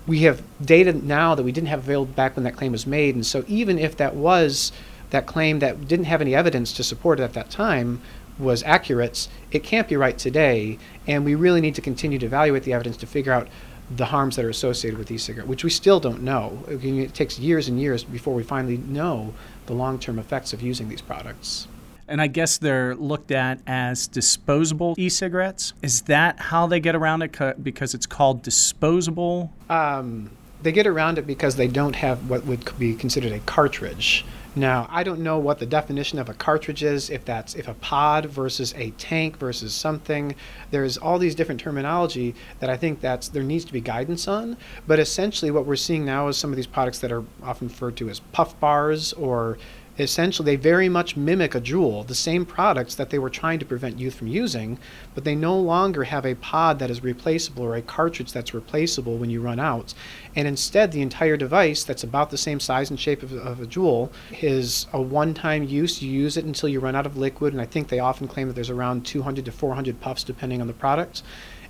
we 0.07 0.21
have 0.21 0.43
data 0.65 0.93
now 0.93 1.35
that 1.35 1.43
we 1.43 1.53
didn't 1.53 1.69
have 1.69 1.81
available 1.81 2.13
back 2.13 2.37
when 2.37 2.45
that 2.45 2.57
claim 2.57 2.73
was 2.73 2.87
made. 2.87 3.15
And 3.15 3.25
so 3.25 3.45
even 3.47 3.79
if 3.79 3.97
that 3.97 4.15
was 4.15 4.73
that 5.11 5.27
claim 5.27 5.59
that 5.61 5.87
didn't 5.87 6.07
have 6.07 6.21
any 6.21 6.35
evidence 6.35 6.73
to 6.73 6.83
support 6.83 7.21
it 7.21 7.23
at 7.23 7.35
that 7.35 7.51
time 7.51 8.01
was 8.39 8.63
accurate 8.63 9.29
it 9.51 9.63
can't 9.63 9.89
be 9.89 9.97
right 9.97 10.19
today. 10.19 10.79
And 11.07 11.25
we 11.25 11.35
really 11.35 11.61
need 11.61 11.75
to 11.77 11.81
continue 11.81 12.19
to 12.19 12.27
evaluate 12.27 12.65
the 12.65 12.73
evidence 12.73 12.97
to 12.99 13.07
figure 13.07 13.33
out 13.33 13.49
the 13.97 14.07
harms 14.07 14.37
that 14.37 14.45
are 14.45 14.51
associated 14.51 14.99
with 14.99 15.11
e-cigarette, 15.11 15.49
which 15.49 15.65
we 15.65 15.71
still 15.71 16.01
don't 16.01 16.23
know. 16.23 16.65
It 16.69 17.15
takes 17.15 17.39
years 17.39 17.69
and 17.69 17.81
years 17.81 18.05
before 18.05 18.35
we 18.35 18.43
finally 18.43 18.79
know 18.79 19.35
the 19.67 19.75
long-term 19.75 20.19
effects 20.19 20.53
of 20.53 20.63
using 20.63 20.89
these 20.89 21.01
products. 21.01 21.69
And 22.09 22.21
I 22.21 22.27
guess 22.27 22.59
they're 22.59 22.95
looked 22.95 23.31
at 23.31 23.61
as 23.67 24.07
disposable 24.07 24.95
e-cigarettes. 24.99 25.73
Is 25.83 26.03
that 26.03 26.39
how 26.39 26.67
they 26.67 26.81
get 26.81 26.95
around 26.95 27.23
it? 27.23 27.63
Because 27.63 27.95
it's 27.95 28.07
called 28.07 28.43
disposable. 28.43 29.53
Um, 29.71 30.31
they 30.63 30.73
get 30.73 30.87
around 30.87 31.19
it 31.19 31.27
because 31.27 31.57
they 31.57 31.69
don't 31.69 31.97
have 31.97 32.29
what 32.29 32.45
would 32.45 32.79
be 32.79 32.95
considered 32.95 33.33
a 33.33 33.39
cartridge. 33.41 34.25
Now, 34.55 34.87
I 34.91 35.03
don't 35.03 35.21
know 35.21 35.39
what 35.39 35.59
the 35.59 35.67
definition 35.67 36.19
of 36.19 36.29
a 36.29 36.35
cartridge 36.35 36.83
is, 36.83 37.09
if 37.09 37.25
that's 37.25 37.55
if 37.55 37.69
a 37.69 37.75
pod 37.75 38.27
versus 38.27 38.75
a 38.77 38.91
tank 38.93 39.39
versus 39.39 39.73
something. 39.73 40.35
There's 40.71 40.99
all 40.99 41.19
these 41.19 41.35
different 41.35 41.61
terminology 41.61 42.35
that 42.61 42.69
I 42.69 42.77
think 42.77 43.01
that's 43.01 43.29
there 43.29 43.43
needs 43.43 43.65
to 43.65 43.73
be 43.73 43.81
guidance 43.81 44.29
on. 44.29 44.59
But 44.87 44.99
essentially 44.99 45.51
what 45.51 45.65
we're 45.65 45.77
seeing 45.77 46.05
now 46.05 46.29
is 46.29 46.37
some 46.37 46.51
of 46.51 46.57
these 46.57 46.67
products 46.67 46.99
that 46.99 47.11
are 47.11 47.25
often 47.43 47.69
referred 47.69 47.97
to 47.97 48.11
as 48.11 48.21
puff 48.21 48.59
bars 48.61 49.15
or 49.15 49.57
essentially 49.99 50.47
they 50.47 50.57
very 50.57 50.89
much 50.89 51.17
mimic 51.17 51.55
a 51.55 51.61
Juul, 51.61 52.07
the 52.07 52.15
same 52.15 52.47
products 52.47 52.95
that 52.95 53.11
they 53.11 53.19
were 53.19 53.31
trying 53.31 53.59
to 53.59 53.67
prevent 53.67 53.99
youth 53.99 54.15
from 54.15 54.27
using, 54.27 54.79
but 55.15 55.25
they 55.25 55.35
no 55.35 55.59
longer 55.59 56.05
have 56.05 56.25
a 56.25 56.35
pod 56.35 56.79
that 56.79 56.91
is 56.91 57.03
replaceable 57.03 57.65
or 57.65 57.77
a 57.77 57.83
cartridge 57.83 58.33
that's 58.33 58.55
replaceable 58.55 59.19
when 59.19 59.31
you 59.31 59.41
run 59.41 59.61
out. 59.61 59.93
And 60.35 60.49
instead, 60.49 60.93
the 60.93 61.03
entire 61.03 61.37
device 61.37 61.85
that's 61.85 62.05
about 62.05 62.31
the 62.31 62.39
same 62.39 62.59
size 62.59 62.91
and 62.91 62.99
shape 62.99 63.23
of, 63.23 63.33
of 63.33 63.61
a 63.61 63.67
Juul 63.67 64.11
is 64.41 64.87
a 64.93 65.01
one-time 65.01 65.65
use. 65.65 66.01
You 66.01 66.11
use 66.11 66.37
it 66.37 66.45
until 66.45 66.69
you 66.69 66.81
run 66.81 66.97
out 66.97 67.07
of 67.07 67.17
liquid, 67.17 67.53
and 67.53 67.61
I 67.61 67.67
think 67.67 67.89
they 67.89 67.99
often 67.99 68.29
claim 68.29 68.49
that 68.49 68.55
there's 68.55 68.71
around 68.71 69.05
200 69.05 69.45
to 69.45 69.53
400 69.53 70.01
puffs 70.01 70.25
depending 70.25 70.61
on 70.61 70.67
the 70.67 70.73
product. 70.73 71.23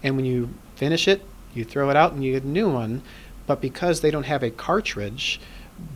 And 0.02 0.16
when 0.16 0.24
you 0.24 0.50
finish 0.76 1.08
it, 1.08 1.22
you 1.54 1.64
throw 1.64 1.90
it 1.90 1.96
out 1.96 2.12
and 2.12 2.24
you 2.24 2.32
get 2.32 2.44
a 2.44 2.48
new 2.48 2.70
one. 2.70 3.02
But 3.46 3.60
because 3.60 4.00
they 4.00 4.10
don't 4.10 4.24
have 4.24 4.42
a 4.42 4.50
cartridge, 4.50 5.40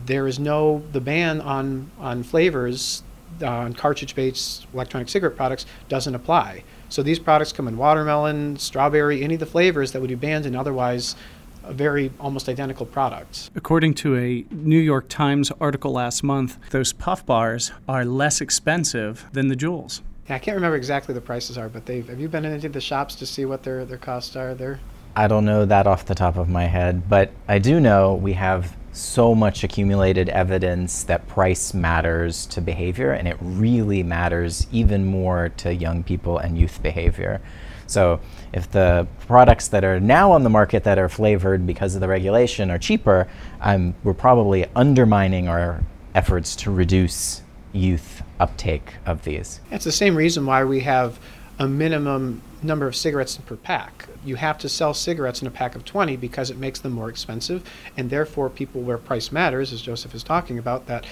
there 0.05 0.27
is 0.27 0.39
no 0.39 0.81
the 0.91 1.01
ban 1.01 1.41
on 1.41 1.91
on 1.99 2.23
flavors 2.23 3.03
uh, 3.41 3.47
on 3.47 3.73
cartridge-based 3.73 4.65
electronic 4.73 5.09
cigarette 5.09 5.35
products 5.35 5.65
doesn't 5.89 6.15
apply. 6.15 6.63
So 6.89 7.03
these 7.03 7.19
products 7.19 7.51
come 7.51 7.67
in 7.67 7.77
watermelon, 7.77 8.57
strawberry, 8.57 9.23
any 9.23 9.35
of 9.35 9.39
the 9.39 9.45
flavors 9.45 9.91
that 9.91 9.99
would 9.99 10.09
be 10.09 10.15
banned 10.15 10.45
in 10.45 10.55
otherwise 10.55 11.15
a 11.63 11.73
very 11.73 12.11
almost 12.19 12.47
identical 12.47 12.85
product. 12.85 13.49
According 13.55 13.93
to 13.95 14.15
a 14.15 14.45
New 14.51 14.79
York 14.79 15.09
Times 15.09 15.51
article 15.59 15.91
last 15.91 16.23
month, 16.23 16.57
those 16.71 16.93
puff 16.93 17.25
bars 17.25 17.71
are 17.87 18.05
less 18.05 18.39
expensive 18.39 19.25
than 19.33 19.49
the 19.49 19.55
Juuls. 19.55 20.01
Yeah, 20.29 20.35
I 20.35 20.39
can't 20.39 20.55
remember 20.55 20.77
exactly 20.77 21.13
the 21.13 21.21
prices 21.21 21.57
are, 21.57 21.69
but 21.69 21.85
they've 21.85 22.07
have 22.07 22.19
you 22.19 22.29
been 22.29 22.45
into 22.45 22.69
the 22.69 22.81
shops 22.81 23.15
to 23.15 23.25
see 23.25 23.45
what 23.45 23.63
their 23.63 23.85
their 23.85 23.97
costs 23.97 24.35
are 24.35 24.53
there? 24.53 24.79
I 25.15 25.27
don't 25.27 25.45
know 25.45 25.65
that 25.65 25.87
off 25.87 26.05
the 26.05 26.15
top 26.15 26.37
of 26.37 26.47
my 26.47 26.65
head, 26.65 27.09
but 27.09 27.31
I 27.47 27.59
do 27.59 27.79
know 27.79 28.13
we 28.15 28.33
have 28.33 28.75
so 28.97 29.35
much 29.35 29.63
accumulated 29.63 30.29
evidence 30.29 31.03
that 31.03 31.27
price 31.27 31.73
matters 31.73 32.45
to 32.47 32.61
behavior, 32.61 33.11
and 33.11 33.27
it 33.27 33.37
really 33.39 34.03
matters 34.03 34.67
even 34.71 35.05
more 35.05 35.49
to 35.57 35.73
young 35.73 36.03
people 36.03 36.37
and 36.37 36.57
youth 36.57 36.81
behavior. 36.81 37.41
So, 37.85 38.19
if 38.51 38.69
the 38.69 39.07
products 39.27 39.69
that 39.69 39.83
are 39.83 39.99
now 39.99 40.31
on 40.31 40.43
the 40.43 40.49
market 40.49 40.83
that 40.83 40.97
are 40.99 41.07
flavored 41.07 41.65
because 41.65 41.95
of 41.95 42.01
the 42.01 42.07
regulation 42.07 42.69
are 42.69 42.77
cheaper, 42.77 43.27
um, 43.61 43.95
we're 44.03 44.13
probably 44.13 44.65
undermining 44.75 45.47
our 45.47 45.83
efforts 46.13 46.55
to 46.57 46.71
reduce 46.71 47.43
youth 47.71 48.23
uptake 48.39 48.93
of 49.05 49.23
these. 49.23 49.61
It's 49.71 49.85
the 49.85 49.91
same 49.91 50.15
reason 50.15 50.45
why 50.45 50.63
we 50.63 50.81
have 50.81 51.19
a 51.59 51.67
minimum 51.67 52.41
number 52.61 52.87
of 52.87 52.95
cigarettes 52.95 53.37
per 53.37 53.55
pack. 53.55 54.07
You 54.23 54.35
have 54.35 54.57
to 54.59 54.69
sell 54.69 54.93
cigarettes 54.93 55.41
in 55.41 55.47
a 55.47 55.51
pack 55.51 55.75
of 55.75 55.85
20 55.85 56.15
because 56.17 56.49
it 56.49 56.57
makes 56.57 56.79
them 56.79 56.91
more 56.91 57.09
expensive, 57.09 57.63
and 57.95 58.09
therefore 58.09 58.49
people 58.49 58.81
where 58.81 58.97
price 58.97 59.31
matters, 59.31 59.73
as 59.73 59.81
Joseph 59.81 60.13
is 60.13 60.23
talking 60.23 60.57
about, 60.57 60.87
that 60.87 61.05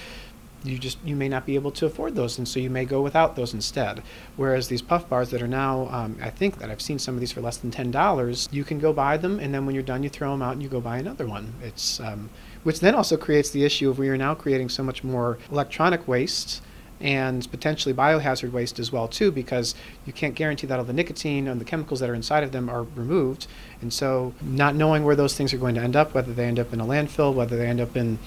you 0.64 0.78
just 0.78 0.98
you 1.04 1.14
may 1.14 1.28
not 1.28 1.46
be 1.46 1.54
able 1.54 1.70
to 1.70 1.86
afford 1.86 2.14
those, 2.14 2.38
and 2.38 2.48
so 2.48 2.58
you 2.58 2.70
may 2.70 2.84
go 2.84 3.02
without 3.02 3.36
those 3.36 3.54
instead. 3.54 4.02
Whereas 4.36 4.68
these 4.68 4.82
puff 4.82 5.08
bars 5.08 5.30
that 5.30 5.42
are 5.42 5.48
now, 5.48 5.88
um, 5.90 6.18
I 6.20 6.30
think 6.30 6.58
that 6.58 6.70
I've 6.70 6.80
seen 6.80 6.98
some 6.98 7.14
of 7.14 7.20
these 7.20 7.32
for 7.32 7.40
less 7.40 7.56
than 7.58 7.70
ten 7.70 7.90
dollars. 7.90 8.48
You 8.50 8.64
can 8.64 8.78
go 8.78 8.92
buy 8.92 9.16
them, 9.16 9.38
and 9.38 9.54
then 9.54 9.66
when 9.66 9.74
you're 9.74 9.84
done, 9.84 10.02
you 10.02 10.08
throw 10.08 10.30
them 10.32 10.42
out 10.42 10.52
and 10.52 10.62
you 10.62 10.68
go 10.68 10.80
buy 10.80 10.98
another 10.98 11.26
one. 11.26 11.54
It's 11.62 12.00
um, 12.00 12.30
which 12.64 12.80
then 12.80 12.94
also 12.94 13.16
creates 13.16 13.50
the 13.50 13.64
issue 13.64 13.90
of 13.90 13.98
we 13.98 14.08
are 14.08 14.16
now 14.16 14.34
creating 14.34 14.68
so 14.68 14.82
much 14.82 15.04
more 15.04 15.38
electronic 15.50 16.08
waste 16.08 16.62
and 17.00 17.50
potentially 17.50 17.94
biohazard 17.94 18.50
waste 18.52 18.78
as 18.78 18.90
well 18.90 19.06
too 19.06 19.30
because 19.30 19.74
you 20.06 20.12
can't 20.12 20.34
guarantee 20.34 20.66
that 20.66 20.78
all 20.78 20.84
the 20.84 20.92
nicotine 20.92 21.46
and 21.46 21.60
the 21.60 21.64
chemicals 21.64 22.00
that 22.00 22.08
are 22.08 22.14
inside 22.14 22.42
of 22.42 22.52
them 22.52 22.68
are 22.68 22.84
removed 22.94 23.46
and 23.82 23.92
so 23.92 24.32
not 24.40 24.74
knowing 24.74 25.04
where 25.04 25.16
those 25.16 25.34
things 25.34 25.52
are 25.52 25.58
going 25.58 25.74
to 25.74 25.80
end 25.80 25.94
up 25.94 26.14
whether 26.14 26.32
they 26.32 26.44
end 26.44 26.58
up 26.58 26.72
in 26.72 26.80
a 26.80 26.86
landfill 26.86 27.34
whether 27.34 27.56
they 27.56 27.66
end 27.66 27.80
up 27.80 27.96
in 27.96 28.18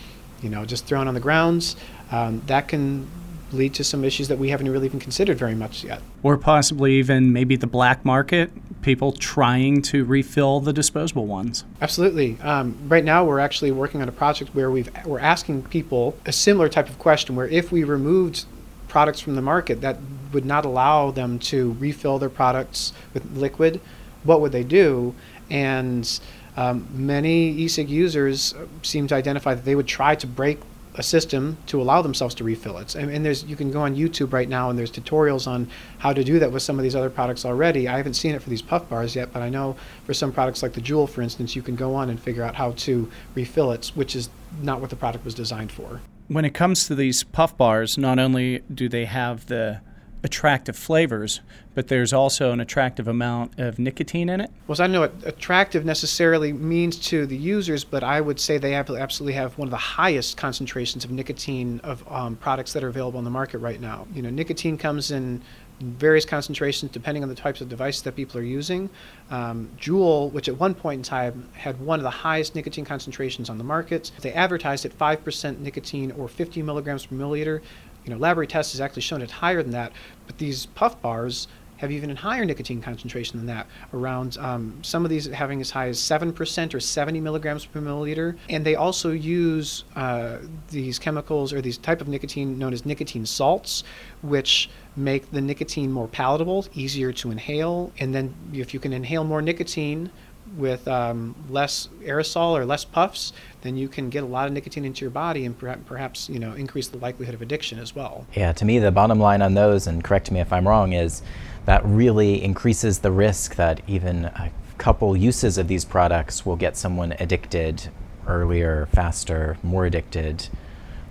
you 0.42 0.50
know 0.50 0.66
just 0.66 0.86
thrown 0.86 1.08
on 1.08 1.14
the 1.14 1.20
grounds 1.20 1.76
um, 2.12 2.42
that 2.46 2.68
can 2.68 3.08
lead 3.52 3.74
to 3.76 3.84
some 3.84 4.04
issues 4.04 4.28
that 4.28 4.38
we 4.38 4.50
haven't 4.50 4.70
really 4.70 4.86
even 4.86 5.00
considered 5.00 5.38
very 5.38 5.56
much 5.56 5.84
yet. 5.84 6.02
Or 6.24 6.38
possibly 6.38 6.94
even 6.96 7.34
maybe 7.34 7.56
the 7.56 7.68
black 7.68 8.06
market, 8.06 8.52
people 8.82 9.12
trying 9.12 9.82
to 9.84 10.06
refill 10.06 10.60
the 10.60 10.74
disposable 10.74 11.26
ones. 11.26 11.66
Absolutely. 11.82 12.38
Um, 12.42 12.78
right 12.88 13.04
now, 13.04 13.26
we're 13.26 13.40
actually 13.40 13.72
working 13.72 14.02
on 14.02 14.10
a 14.10 14.12
project 14.12 14.54
where 14.54 14.70
we've, 14.70 14.90
we're 15.06 15.20
asking 15.20 15.64
people 15.64 16.18
a 16.26 16.32
similar 16.32 16.70
type 16.70 16.90
of 16.90 17.00
question 17.00 17.36
where 17.36 17.48
if 17.48 17.72
we 17.72 17.84
removed 17.84 18.46
products 18.90 19.22
from 19.22 19.36
the 19.36 19.42
market 19.42 19.82
that 19.82 19.98
would 20.34 20.46
not 20.46 20.66
allow 20.66 21.12
them 21.12 21.40
to 21.40 21.76
refill 21.80 22.20
their 22.20 22.30
products 22.30 22.92
with 23.14 23.26
liquid, 23.38 23.80
what 24.24 24.42
would 24.42 24.52
they 24.52 24.64
do? 24.64 25.16
And 25.50 26.20
um, 26.58 26.88
many 26.92 27.50
e-cig 27.52 27.90
users 27.90 28.54
seem 28.82 29.08
to 29.08 29.16
identify 29.16 29.54
that 29.54 29.64
they 29.64 29.76
would 29.76 29.88
try 29.88 30.16
to 30.16 30.28
break 30.28 30.60
a 30.96 31.04
system 31.04 31.58
to 31.68 31.82
allow 31.82 32.02
themselves 32.02 32.36
to 32.36 32.44
refill 32.44 32.78
it. 32.80 32.96
And, 32.96 33.10
and, 33.10 33.24
there's 33.24 33.46
you 33.46 33.56
can 33.56 33.72
go 33.72 33.82
on 33.82 33.96
YouTube 33.96 34.34
right 34.34 34.50
now 34.50 34.70
and 34.70 34.78
there's 34.78 34.92
tutorials 34.92 35.48
on 35.48 35.70
how 36.00 36.12
to 36.12 36.24
do 36.24 36.40
that 36.40 36.52
with 36.52 36.64
some 36.64 36.78
of 36.78 36.84
these 36.84 36.96
other 36.96 37.10
products 37.10 37.46
already. 37.46 37.88
I 37.88 37.96
haven't 37.96 38.16
seen 38.16 38.36
it 38.36 38.42
for 38.42 38.50
these 38.50 38.62
puff 38.62 38.90
bars 38.90 39.16
yet, 39.16 39.32
but 39.32 39.42
I 39.42 39.50
know 39.50 39.78
for 40.06 40.14
some 40.14 40.34
products 40.34 40.62
like 40.62 40.74
the 40.74 40.82
Juul, 40.82 41.08
for 41.08 41.22
instance, 41.22 41.56
you 41.56 41.62
can 41.62 41.76
go 41.76 41.96
on 41.96 42.10
and 42.10 42.20
figure 42.20 42.44
out 42.44 42.56
how 42.56 42.72
to 42.72 43.10
refill 43.36 43.72
it, 43.72 43.92
which 43.96 44.16
is 44.16 44.30
not 44.62 44.82
what 44.82 44.90
the 44.90 44.96
product 44.96 45.24
was 45.24 45.36
designed 45.36 45.72
for. 45.72 46.02
When 46.30 46.46
it 46.46 46.54
comes 46.54 46.88
to 46.88 46.96
these 46.96 47.24
puff 47.24 47.58
bars, 47.58 47.98
not 47.98 48.20
only 48.20 48.60
do 48.72 48.88
they 48.88 49.06
have 49.06 49.48
the 49.48 49.82
attractive 50.24 50.76
flavors, 50.76 51.42
but 51.74 51.88
there's 51.88 52.14
also 52.14 52.52
an 52.52 52.60
attractive 52.60 53.08
amount 53.08 53.58
of 53.58 53.80
nicotine 53.80 54.30
in 54.30 54.42
it. 54.42 54.52
Well, 54.68 54.76
I 54.80 54.84
don't 54.84 54.92
know 54.92 55.00
what 55.02 55.14
attractive 55.24 55.86
necessarily 55.86 56.54
means 56.54 56.98
to 57.08 57.26
the 57.26 57.38
users, 57.38 57.84
but 57.84 58.04
I 58.04 58.22
would 58.22 58.40
say 58.40 58.58
they 58.58 58.76
absolutely 58.76 59.34
have 59.34 59.58
one 59.58 59.68
of 59.68 59.72
the 59.72 59.78
highest 59.78 60.38
concentrations 60.38 61.04
of 61.04 61.12
nicotine 61.12 61.80
of 61.84 62.04
um, 62.12 62.36
products 62.36 62.74
that 62.74 62.84
are 62.84 62.90
available 62.90 63.18
on 63.18 63.24
the 63.24 63.30
market 63.30 63.60
right 63.60 63.80
now. 63.80 64.08
You 64.14 64.22
know, 64.22 64.30
nicotine 64.30 64.78
comes 64.78 65.12
in 65.12 65.42
various 65.80 66.26
concentrations 66.26 66.92
depending 66.92 67.24
on 67.24 67.30
the 67.30 67.36
types 67.36 67.62
of 67.62 67.70
devices 67.70 68.02
that 68.04 68.16
people 68.16 68.40
are 68.40 68.44
using. 68.44 68.90
Um, 69.30 69.70
Juul, 69.78 70.32
which 70.32 70.48
at 70.48 70.58
one 70.58 70.74
point 70.74 71.00
in 71.00 71.04
time 71.04 71.50
had 71.54 71.80
one 71.80 72.00
of 72.00 72.04
the 72.04 72.10
highest 72.10 72.56
nicotine 72.56 72.86
concentrations 72.86 73.50
on 73.50 73.58
the 73.58 73.64
market, 73.64 74.12
they 74.22 74.34
advertised 74.34 74.86
at 74.86 74.98
5% 74.98 75.60
nicotine 75.60 76.12
or 76.12 76.28
50 76.28 76.62
milligrams 76.62 77.06
per 77.06 77.16
milliliter. 77.16 77.62
You 78.06 78.14
know, 78.14 78.18
laboratory 78.18 78.48
tests 78.48 78.74
has 78.74 78.82
actually 78.82 79.04
shown 79.04 79.22
it 79.22 79.32
higher 79.32 79.62
than 79.62 79.72
that, 79.72 79.92
but 80.26 80.38
these 80.38 80.66
puff 80.68 81.02
bars 81.02 81.48
have 81.80 81.92
even 81.92 82.12
a 82.12 82.16
higher 82.16 82.44
nicotine 82.44 82.82
concentration 82.82 83.38
than 83.38 83.48
that, 83.48 83.66
around 83.94 84.38
um, 84.40 84.78
some 84.82 85.06
of 85.06 85.10
these 85.10 85.28
having 85.28 85.62
as 85.62 85.72
high 85.72 85.88
as 85.88 85.98
7% 85.98 86.74
or 86.74 86.80
70 86.80 87.22
milligrams 87.22 87.66
per 87.66 87.80
milliliter. 87.80 88.38
And 88.50 88.66
they 88.66 88.76
also 88.76 89.12
use 89.12 89.86
uh, 89.96 90.40
these 90.70 91.00
chemicals 91.00 91.54
or 91.54 91.62
these 91.62 91.78
type 91.78 92.02
of 92.02 92.10
nicotine 92.10 92.60
known 92.60 92.74
as 92.74 92.86
nicotine 92.86 93.26
salts, 93.26 93.86
which 94.22 94.70
make 94.98 95.32
the 95.32 95.40
nicotine 95.40 95.90
more 95.90 96.10
palatable, 96.10 96.66
easier 96.74 97.14
to 97.14 97.32
inhale. 97.32 97.94
And 97.98 98.14
then 98.14 98.36
if 98.52 98.74
you 98.74 98.82
can 98.82 98.92
inhale 98.92 99.24
more 99.24 99.42
nicotine, 99.42 100.12
with 100.58 100.88
um, 100.88 101.36
less 101.50 101.90
aerosol 102.02 102.58
or 102.58 102.66
less 102.66 102.84
puffs, 102.84 103.34
then 103.62 103.78
you 103.78 103.88
can 103.88 104.10
get 104.10 104.24
a 104.24 104.26
lot 104.26 104.48
of 104.48 104.54
nicotine 104.54 104.84
into 104.84 105.02
your 105.02 105.12
body 105.12 105.46
and 105.46 105.56
perhaps 105.86 106.28
you 106.28 106.40
know 106.40 106.54
increase 106.54 106.88
the 106.88 106.98
likelihood 106.98 107.36
of 107.36 107.42
addiction 107.42 107.78
as 107.78 107.96
well. 107.96 108.26
Yeah, 108.34 108.52
to 108.54 108.66
me 108.66 108.80
the 108.80 108.92
bottom 108.92 109.20
line 109.20 109.42
on 109.42 109.54
those, 109.54 109.88
and 109.88 110.04
correct 110.04 110.32
me 110.32 110.40
if 110.40 110.52
I'm 110.52 110.68
wrong, 110.68 110.94
is 110.94 111.22
that 111.70 111.86
really 111.86 112.44
increases 112.44 112.98
the 112.98 113.12
risk 113.12 113.54
that 113.56 113.80
even 113.86 114.26
a 114.26 114.52
couple 114.80 115.16
uses 115.16 115.56
of 115.60 115.68
these 115.68 115.86
products 115.86 116.44
will 116.44 116.56
get 116.56 116.76
someone 116.76 117.12
addicted 117.20 117.90
earlier, 118.26 118.88
faster, 118.92 119.56
more 119.62 119.86
addicted. 119.86 120.50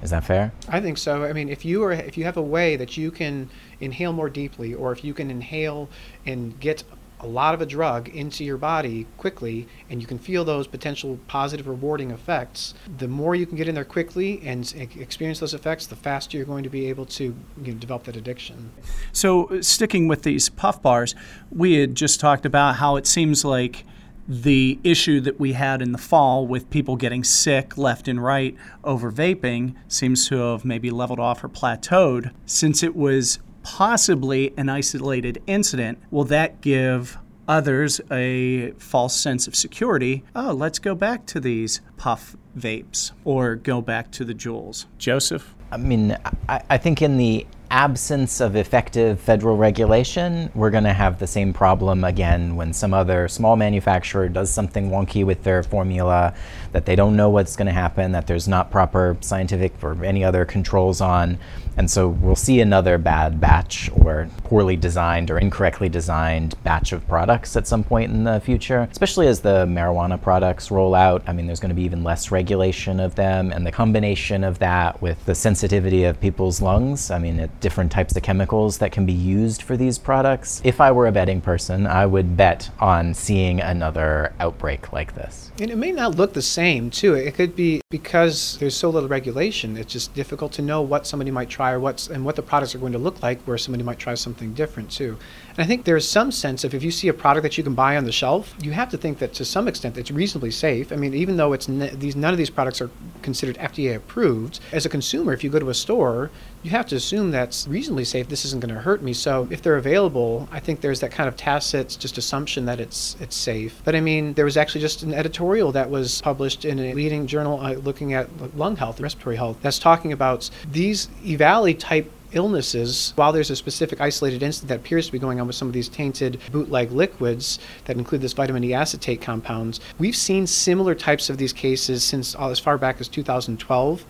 Is 0.03 0.11
that 0.11 0.25
fair? 0.25 0.50
I 0.69 0.81
think 0.81 0.99
so. 0.99 1.23
I 1.23 1.33
mean, 1.33 1.49
if 1.49 1.65
you 1.65 1.85
are 1.85 1.93
if 1.93 2.19
you 2.19 2.25
have 2.25 2.37
a 2.37 2.43
way 2.43 2.75
that 2.75 2.97
you 2.97 3.12
can 3.12 3.49
inhale 3.79 4.12
more 4.12 4.29
deeply, 4.29 4.75
or 4.75 4.91
if 4.91 5.05
you 5.05 5.15
can 5.15 5.31
inhale 5.31 5.88
and 6.27 6.59
get 6.59 6.83
a 7.21 7.27
lot 7.27 7.55
of 7.55 7.61
a 7.61 7.67
drug 7.67 8.09
into 8.09 8.45
your 8.45 8.57
body 8.57 9.07
quickly 9.17 9.67
and 9.91 10.01
you 10.01 10.07
can 10.07 10.19
feel 10.19 10.45
those 10.45 10.67
potential 10.67 11.19
positive 11.27 11.67
rewarding 11.67 12.11
effects. 12.11 12.75
The 12.99 13.09
more 13.09 13.35
you 13.35 13.47
can 13.47 13.57
get 13.57 13.69
in 13.69 13.75
there 13.75 13.85
quickly 13.85 14.41
and 14.45 14.73
experience 14.97 15.41
those 15.41 15.55
effects 15.55 15.87
the 15.87 15.97
faster 15.97 16.37
you're 16.37 16.47
going 16.47 16.65
to 16.65 16.71
be 16.71 16.87
able 16.87 17.07
to 17.07 17.25
you 17.63 17.73
know, 17.73 17.79
develop 17.79 18.05
that 18.05 18.17
addiction. 18.17 18.71
So 19.13 19.47
uh, 19.47 19.63
sticking 19.63 20.09
with 20.09 20.23
these 20.23 20.49
puff 20.49 20.81
bars 20.83 21.15
we 21.51 21.75
had 21.75 21.95
just 21.95 22.21
talked 22.21 22.47
about 22.47 22.77
how 22.77 22.97
it 22.97 23.07
seems 23.07 23.45
like 23.45 23.85
the 24.29 24.79
issue 24.85 25.21
that 25.23 25.41
we 25.41 25.55
had 25.55 25.81
in 25.81 25.93
the 25.93 25.99
fall 25.99 26.47
with 26.47 26.69
people 26.69 26.97
getting 26.97 27.25
sick 27.25 27.79
left 27.79 28.07
and 28.07 28.23
right 28.23 28.55
over 28.85 29.11
vaping 29.11 29.75
seems 29.89 30.29
to 30.29 30.37
have 30.37 30.67
maybe 30.67 30.91
leveled 30.91 31.19
off 31.19 31.43
or 31.43 31.49
plateaued 31.49 32.31
since 32.45 32.83
it 32.83 32.95
was 32.95 33.39
possibly 33.69 34.55
an 34.57 34.71
isolated 34.71 35.43
incident, 35.47 35.99
will 36.11 36.25
that 36.25 36.63
give 36.63 37.19
others 37.47 38.01
a 38.11 38.73
false 38.79 39.15
sense 39.15 39.47
of 39.47 39.55
security? 39.55 40.25
Oh, 40.35 40.53
let's 40.53 40.79
go 40.79 40.95
back 40.95 41.27
to 41.27 41.39
these 41.39 41.83
puff 41.99 42.35
vapes 42.57 43.13
or 43.25 43.57
go 43.57 43.83
back 43.83 44.11
to 44.13 44.25
the 44.25 44.33
Juuls. 44.33 44.87
Joseph? 44.97 45.55
I 45.71 45.77
mean, 45.77 46.17
I, 46.49 46.63
I 46.71 46.79
think 46.79 47.03
in 47.03 47.19
the 47.19 47.47
absence 47.71 48.41
of 48.41 48.57
effective 48.57 49.21
federal 49.21 49.57
regulation, 49.57 50.51
we're 50.55 50.71
going 50.71 50.85
to 50.85 50.93
have 50.93 51.19
the 51.19 51.27
same 51.27 51.53
problem 51.53 52.05
again 52.05 52.57
when 52.57 52.73
some 52.73 52.95
other 52.95 53.29
small 53.29 53.57
manufacturer 53.57 54.29
does 54.29 54.51
something 54.51 54.91
wonky 54.91 55.25
with 55.25 55.43
their 55.43 55.63
formula 55.63 56.35
that 56.73 56.87
they 56.87 56.97
don't 56.97 57.17
know 57.17 57.31
what's 57.31 57.57
going 57.57 57.67
to 57.67 57.73
happen, 57.73 58.13
that 58.13 58.27
there's 58.27 58.49
not 58.49 58.71
proper 58.71 59.17
scientific 59.21 59.73
or 59.83 60.05
any 60.05 60.25
other 60.25 60.45
controls 60.45 61.01
on. 61.01 61.39
And 61.77 61.89
so 61.89 62.09
we'll 62.09 62.35
see 62.35 62.61
another 62.61 62.99
bad 62.99 63.41
batch 63.41 63.89
or 64.01 64.29
poorly 64.45 64.77
designed 64.77 65.31
or 65.31 65.39
incorrectly 65.39 65.89
designed 65.89 66.61
batch 66.65 66.93
of 66.93 67.07
products 67.07 67.57
at 67.57 67.69
some 67.69 67.85
point 67.85 68.11
in 68.11 68.25
the 68.25 68.41
future, 68.41 68.89
especially 68.91 69.29
as 69.29 69.41
the 69.41 69.65
marijuana 69.67 70.21
products 70.21 70.73
roll 70.73 70.95
out. 70.95 71.23
I 71.29 71.33
mean, 71.33 71.47
there's 71.47 71.61
going 71.61 71.69
to 71.69 71.77
be 71.77 71.85
even 71.85 72.03
less 72.03 72.33
regulation 72.33 72.99
of 72.99 73.15
them, 73.15 73.53
and 73.53 73.65
the 73.65 73.71
combination 73.71 74.43
of 74.43 74.59
that 74.59 75.01
with 75.01 75.25
the 75.25 75.37
sensitivity 75.37 76.03
of 76.03 76.21
people's 76.21 76.61
lungs. 76.61 77.13
I 77.13 77.21
mean, 77.21 77.39
it, 77.39 77.51
different 77.61 77.93
types 77.93 78.17
of 78.17 78.23
chemicals 78.23 78.79
that 78.79 78.93
can 78.93 79.07
be 79.07 79.12
used 79.12 79.62
for 79.62 79.77
these 79.77 79.99
products. 79.99 80.61
If 80.65 80.81
I 80.81 80.91
were 80.93 81.07
a 81.07 81.12
betting 81.12 81.41
person, 81.41 81.87
I 81.87 82.07
would 82.07 82.37
bet 82.37 82.71
on 82.81 83.15
seeing 83.15 83.61
another 83.61 84.33
outbreak 84.41 84.93
like 84.93 85.15
this. 85.15 85.50
And 85.61 85.71
it 85.71 85.77
may 85.77 85.93
not 85.93 86.17
look 86.17 86.33
the 86.33 86.43
same, 86.43 86.91
too. 86.91 87.15
It 87.15 87.35
could 87.35 87.57
be 87.57 87.81
because 87.91 88.59
there's 88.59 88.77
so 88.77 88.91
little 88.91 89.09
regulation, 89.09 89.77
it's 89.77 89.93
just 89.93 90.15
difficult 90.15 90.53
to 90.53 90.62
know 90.62 90.83
what 90.83 91.07
somebody 91.07 91.31
might 91.31 91.49
try 91.49 91.73
or 91.73 91.81
what's 91.81 92.09
and 92.09 92.25
what 92.25 92.37
the 92.37 92.43
products 92.43 92.75
are 92.75 92.79
going 92.79 92.93
to 92.93 92.99
look 92.99 93.23
like 93.23 93.41
where 93.43 93.59
somebody 93.59 93.83
might 93.83 93.99
try 93.99 94.15
something 94.15 94.53
different, 94.55 94.91
too. 94.91 95.17
And 95.59 95.65
I 95.65 95.67
think 95.67 95.87
there's 95.87 96.09
some 96.09 96.31
sense 96.31 96.62
of 96.62 96.73
if 96.73 96.85
you 96.85 96.93
see 96.93 97.09
a 97.09 97.12
product 97.12 97.43
that 97.43 97.59
you 97.59 97.65
can 97.65 97.75
buy 97.75 97.97
on 97.97 98.05
the 98.05 98.12
shelf, 98.12 98.55
you 98.62 98.71
have 98.71 98.91
to 98.91 98.97
think 98.97 99.19
that 99.19 99.35
to 99.35 99.45
some 99.45 99.67
extent 99.67 99.99
it's 99.99 100.12
reasonably 100.12 100.53
safe. 100.53 100.93
I 100.93 100.95
mean, 100.95 101.15
even 101.15 101.37
though 101.37 101.53
it's 101.53 101.67
these 101.67 102.15
none 102.15 102.33
of 102.33 102.38
these 102.38 102.49
products 102.49 102.81
are 102.81 102.91
considered 103.23 103.59
FDA 103.59 103.97
approved, 103.97 104.61
as 104.71 104.87
a 104.87 104.88
consumer, 104.88 105.33
if 105.33 105.43
you 105.43 105.50
go 105.50 105.59
to 105.59 105.69
a 105.69 105.75
store, 105.75 106.31
you 106.62 106.71
have 106.71 106.87
to 106.87 106.95
assume 106.95 107.33
that's 107.33 107.67
reasonably 107.67 108.05
safe. 108.05 108.29
This 108.29 108.45
isn't 108.45 108.61
going 108.61 108.73
to 108.73 108.81
hurt 108.81 109.03
me. 109.03 109.12
So 109.12 109.49
if 109.50 109.61
they're 109.61 109.77
available, 109.77 110.49
I 110.53 110.61
think 110.61 110.81
there's 110.81 111.00
that 111.00 111.11
kind 111.11 111.27
of 111.27 111.37
tacit 111.37 111.97
just 111.99 112.19
assumption 112.19 112.65
that 112.67 112.79
it's 112.79 113.17
it's 113.19 113.35
safe. 113.35 113.83
But 113.85 113.97
I 113.97 114.00
mean, 114.00 114.35
there 114.35 114.45
was 114.45 114.57
actually 114.57 114.83
just 114.83 115.03
an 115.03 115.12
editorial 115.12 115.73
that 115.73 115.91
was 115.91 116.23
published 116.23 116.67
in 116.67 116.79
a 116.79 116.95
leading 116.95 117.27
journal 117.27 117.59
uh, 117.61 117.73
looking 117.73 118.15
at 118.15 118.29
lung 118.57 118.77
health, 118.77 119.00
respiratory 119.00 119.35
health, 119.35 119.59
that's 119.61 119.81
talking 119.81 120.12
about 120.12 120.49
these 120.71 121.09
EVALI 121.25 121.77
type 121.81 122.12
illnesses, 122.32 123.12
while 123.16 123.32
there's 123.32 123.50
a 123.50 123.56
specific 123.56 124.00
isolated 124.00 124.42
incident 124.42 124.68
that 124.68 124.76
appears 124.80 125.06
to 125.06 125.12
be 125.12 125.18
going 125.18 125.40
on 125.40 125.47
with 125.47 125.56
some 125.56 125.68
of 125.68 125.75
these 125.75 125.88
tainted 125.88 126.40
bootleg 126.52 126.92
liquids 126.92 127.58
that 127.85 127.97
include 127.97 128.20
this 128.20 128.32
vitamin 128.32 128.64
E 128.64 128.75
acetate 128.75 129.20
compounds, 129.20 129.80
we've 129.99 130.16
seen 130.16 130.47
similar 130.47 130.94
types 130.94 131.30
of 131.30 131.38
these 131.38 131.52
cases 131.52 132.04
since 132.04 132.35
uh, 132.37 132.49
as 132.49 132.58
far 132.58 132.78
back 132.78 133.00
as 133.00 133.08
2012. 133.08 134.04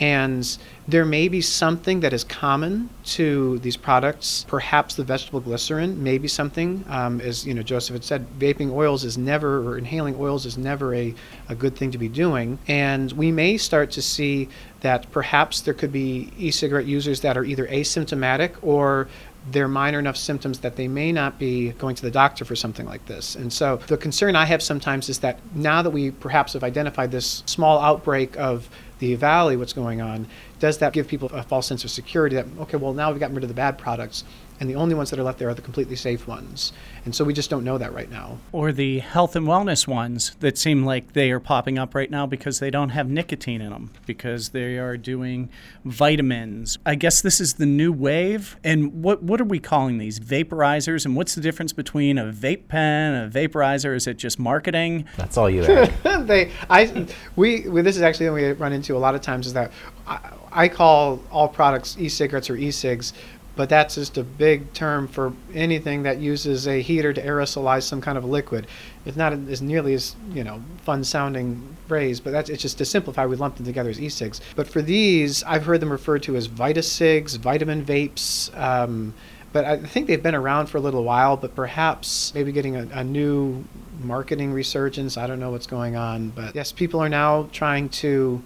And 0.00 0.58
there 0.88 1.04
may 1.04 1.28
be 1.28 1.40
something 1.40 2.00
that 2.00 2.12
is 2.12 2.24
common 2.24 2.90
to 3.04 3.58
these 3.60 3.76
products. 3.76 4.44
Perhaps 4.48 4.96
the 4.96 5.04
vegetable 5.04 5.40
glycerin 5.40 6.02
may 6.02 6.18
be 6.18 6.26
something. 6.26 6.84
Um, 6.88 7.20
as 7.20 7.46
you 7.46 7.54
know, 7.54 7.62
Joseph 7.62 7.94
had 7.94 8.04
said, 8.04 8.26
vaping 8.38 8.72
oils 8.72 9.04
is 9.04 9.16
never, 9.16 9.66
or 9.66 9.78
inhaling 9.78 10.16
oils 10.18 10.46
is 10.46 10.58
never 10.58 10.94
a, 10.94 11.14
a 11.48 11.54
good 11.54 11.76
thing 11.76 11.92
to 11.92 11.98
be 11.98 12.08
doing. 12.08 12.58
And 12.66 13.12
we 13.12 13.30
may 13.30 13.56
start 13.56 13.92
to 13.92 14.02
see 14.02 14.48
that 14.84 15.10
perhaps 15.12 15.62
there 15.62 15.72
could 15.72 15.90
be 15.90 16.30
e-cigarette 16.36 16.84
users 16.84 17.22
that 17.22 17.38
are 17.38 17.44
either 17.44 17.66
asymptomatic 17.68 18.52
or 18.60 19.08
they're 19.50 19.66
minor 19.66 19.98
enough 19.98 20.16
symptoms 20.16 20.58
that 20.58 20.76
they 20.76 20.86
may 20.86 21.10
not 21.10 21.38
be 21.38 21.70
going 21.72 21.96
to 21.96 22.02
the 22.02 22.10
doctor 22.10 22.44
for 22.44 22.54
something 22.54 22.84
like 22.84 23.06
this. 23.06 23.34
And 23.34 23.50
so 23.50 23.76
the 23.86 23.96
concern 23.96 24.36
I 24.36 24.44
have 24.44 24.62
sometimes 24.62 25.08
is 25.08 25.20
that 25.20 25.38
now 25.54 25.80
that 25.80 25.88
we 25.88 26.10
perhaps 26.10 26.52
have 26.52 26.62
identified 26.62 27.10
this 27.10 27.42
small 27.46 27.78
outbreak 27.80 28.36
of 28.36 28.68
EVALI, 29.00 29.58
what's 29.58 29.72
going 29.72 30.00
on, 30.00 30.26
does 30.60 30.78
that 30.78 30.92
give 30.92 31.08
people 31.08 31.30
a 31.32 31.42
false 31.42 31.66
sense 31.66 31.84
of 31.84 31.90
security 31.90 32.36
that, 32.36 32.46
okay, 32.60 32.76
well, 32.76 32.92
now 32.92 33.10
we've 33.10 33.20
gotten 33.20 33.34
rid 33.34 33.44
of 33.44 33.48
the 33.48 33.54
bad 33.54 33.78
products 33.78 34.24
and 34.60 34.70
the 34.70 34.76
only 34.76 34.94
ones 34.94 35.10
that 35.10 35.18
are 35.18 35.22
left 35.22 35.38
there 35.38 35.48
are 35.48 35.54
the 35.54 35.62
completely 35.62 35.96
safe 35.96 36.28
ones. 36.28 36.72
And 37.04 37.14
so 37.14 37.24
we 37.24 37.32
just 37.32 37.50
don't 37.50 37.64
know 37.64 37.76
that 37.78 37.92
right 37.92 38.10
now. 38.10 38.38
Or 38.52 38.72
the 38.72 39.00
health 39.00 39.36
and 39.36 39.46
wellness 39.46 39.86
ones 39.86 40.36
that 40.40 40.56
seem 40.56 40.84
like 40.84 41.12
they 41.12 41.30
are 41.32 41.40
popping 41.40 41.78
up 41.78 41.94
right 41.94 42.10
now 42.10 42.26
because 42.26 42.60
they 42.60 42.70
don't 42.70 42.90
have 42.90 43.08
nicotine 43.08 43.60
in 43.60 43.70
them, 43.70 43.90
because 44.06 44.50
they 44.50 44.78
are 44.78 44.96
doing 44.96 45.50
vitamins. 45.84 46.78
I 46.86 46.94
guess 46.94 47.20
this 47.20 47.40
is 47.40 47.54
the 47.54 47.66
new 47.66 47.92
wave. 47.92 48.56
And 48.62 49.02
what, 49.02 49.22
what 49.22 49.40
are 49.40 49.44
we 49.44 49.58
calling 49.58 49.98
these? 49.98 50.20
Vaporizers? 50.20 51.04
And 51.04 51.16
what's 51.16 51.34
the 51.34 51.40
difference 51.40 51.72
between 51.72 52.16
a 52.16 52.26
vape 52.26 52.68
pen, 52.68 53.14
a 53.14 53.28
vaporizer? 53.28 53.94
Is 53.94 54.06
it 54.06 54.16
just 54.16 54.38
marketing? 54.38 55.04
That's 55.16 55.36
all 55.36 55.50
you 55.50 55.62
have. 55.64 56.26
they, 56.26 56.50
I, 56.70 57.06
we, 57.36 57.68
we, 57.68 57.82
this 57.82 57.96
is 57.96 58.02
actually 58.02 58.30
what 58.30 58.34
we 58.36 58.52
run 58.52 58.72
into 58.72 58.96
a 58.96 58.98
lot 58.98 59.14
of 59.14 59.20
times 59.20 59.46
is 59.46 59.52
that 59.54 59.72
I, 60.06 60.32
I 60.52 60.68
call 60.68 61.20
all 61.32 61.48
products 61.48 61.96
e-cigarettes 61.98 62.48
or 62.48 62.56
e-cigs 62.56 63.12
but 63.56 63.68
that's 63.68 63.94
just 63.94 64.18
a 64.18 64.24
big 64.24 64.72
term 64.72 65.06
for 65.06 65.32
anything 65.54 66.02
that 66.02 66.18
uses 66.18 66.66
a 66.66 66.80
heater 66.80 67.12
to 67.12 67.22
aerosolize 67.22 67.82
some 67.82 68.00
kind 68.00 68.18
of 68.18 68.24
liquid. 68.24 68.66
It's 69.06 69.16
not 69.16 69.32
as 69.32 69.62
nearly 69.62 69.94
as 69.94 70.16
you 70.32 70.44
know 70.44 70.62
fun 70.82 71.04
sounding 71.04 71.76
phrase, 71.86 72.20
but 72.20 72.32
that's 72.32 72.50
it's 72.50 72.62
just 72.62 72.78
to 72.78 72.84
simplify. 72.84 73.26
We 73.26 73.36
lump 73.36 73.56
them 73.56 73.66
together 73.66 73.90
as 73.90 74.00
e-cigs. 74.00 74.40
But 74.56 74.66
for 74.66 74.82
these, 74.82 75.42
I've 75.44 75.64
heard 75.64 75.80
them 75.80 75.92
referred 75.92 76.22
to 76.24 76.36
as 76.36 76.48
VitaCigs, 76.48 77.38
vitamin 77.38 77.84
vapes. 77.84 78.56
Um, 78.58 79.14
but 79.52 79.64
I 79.64 79.76
think 79.76 80.08
they've 80.08 80.22
been 80.22 80.34
around 80.34 80.66
for 80.66 80.78
a 80.78 80.80
little 80.80 81.04
while, 81.04 81.36
but 81.36 81.54
perhaps 81.54 82.34
maybe 82.34 82.50
getting 82.50 82.74
a, 82.74 82.88
a 82.92 83.04
new 83.04 83.64
marketing 84.00 84.52
resurgence. 84.52 85.16
I 85.16 85.28
don't 85.28 85.38
know 85.38 85.50
what's 85.50 85.68
going 85.68 85.94
on, 85.94 86.30
but 86.30 86.56
yes, 86.56 86.72
people 86.72 87.00
are 87.00 87.08
now 87.08 87.48
trying 87.52 87.88
to 87.90 88.42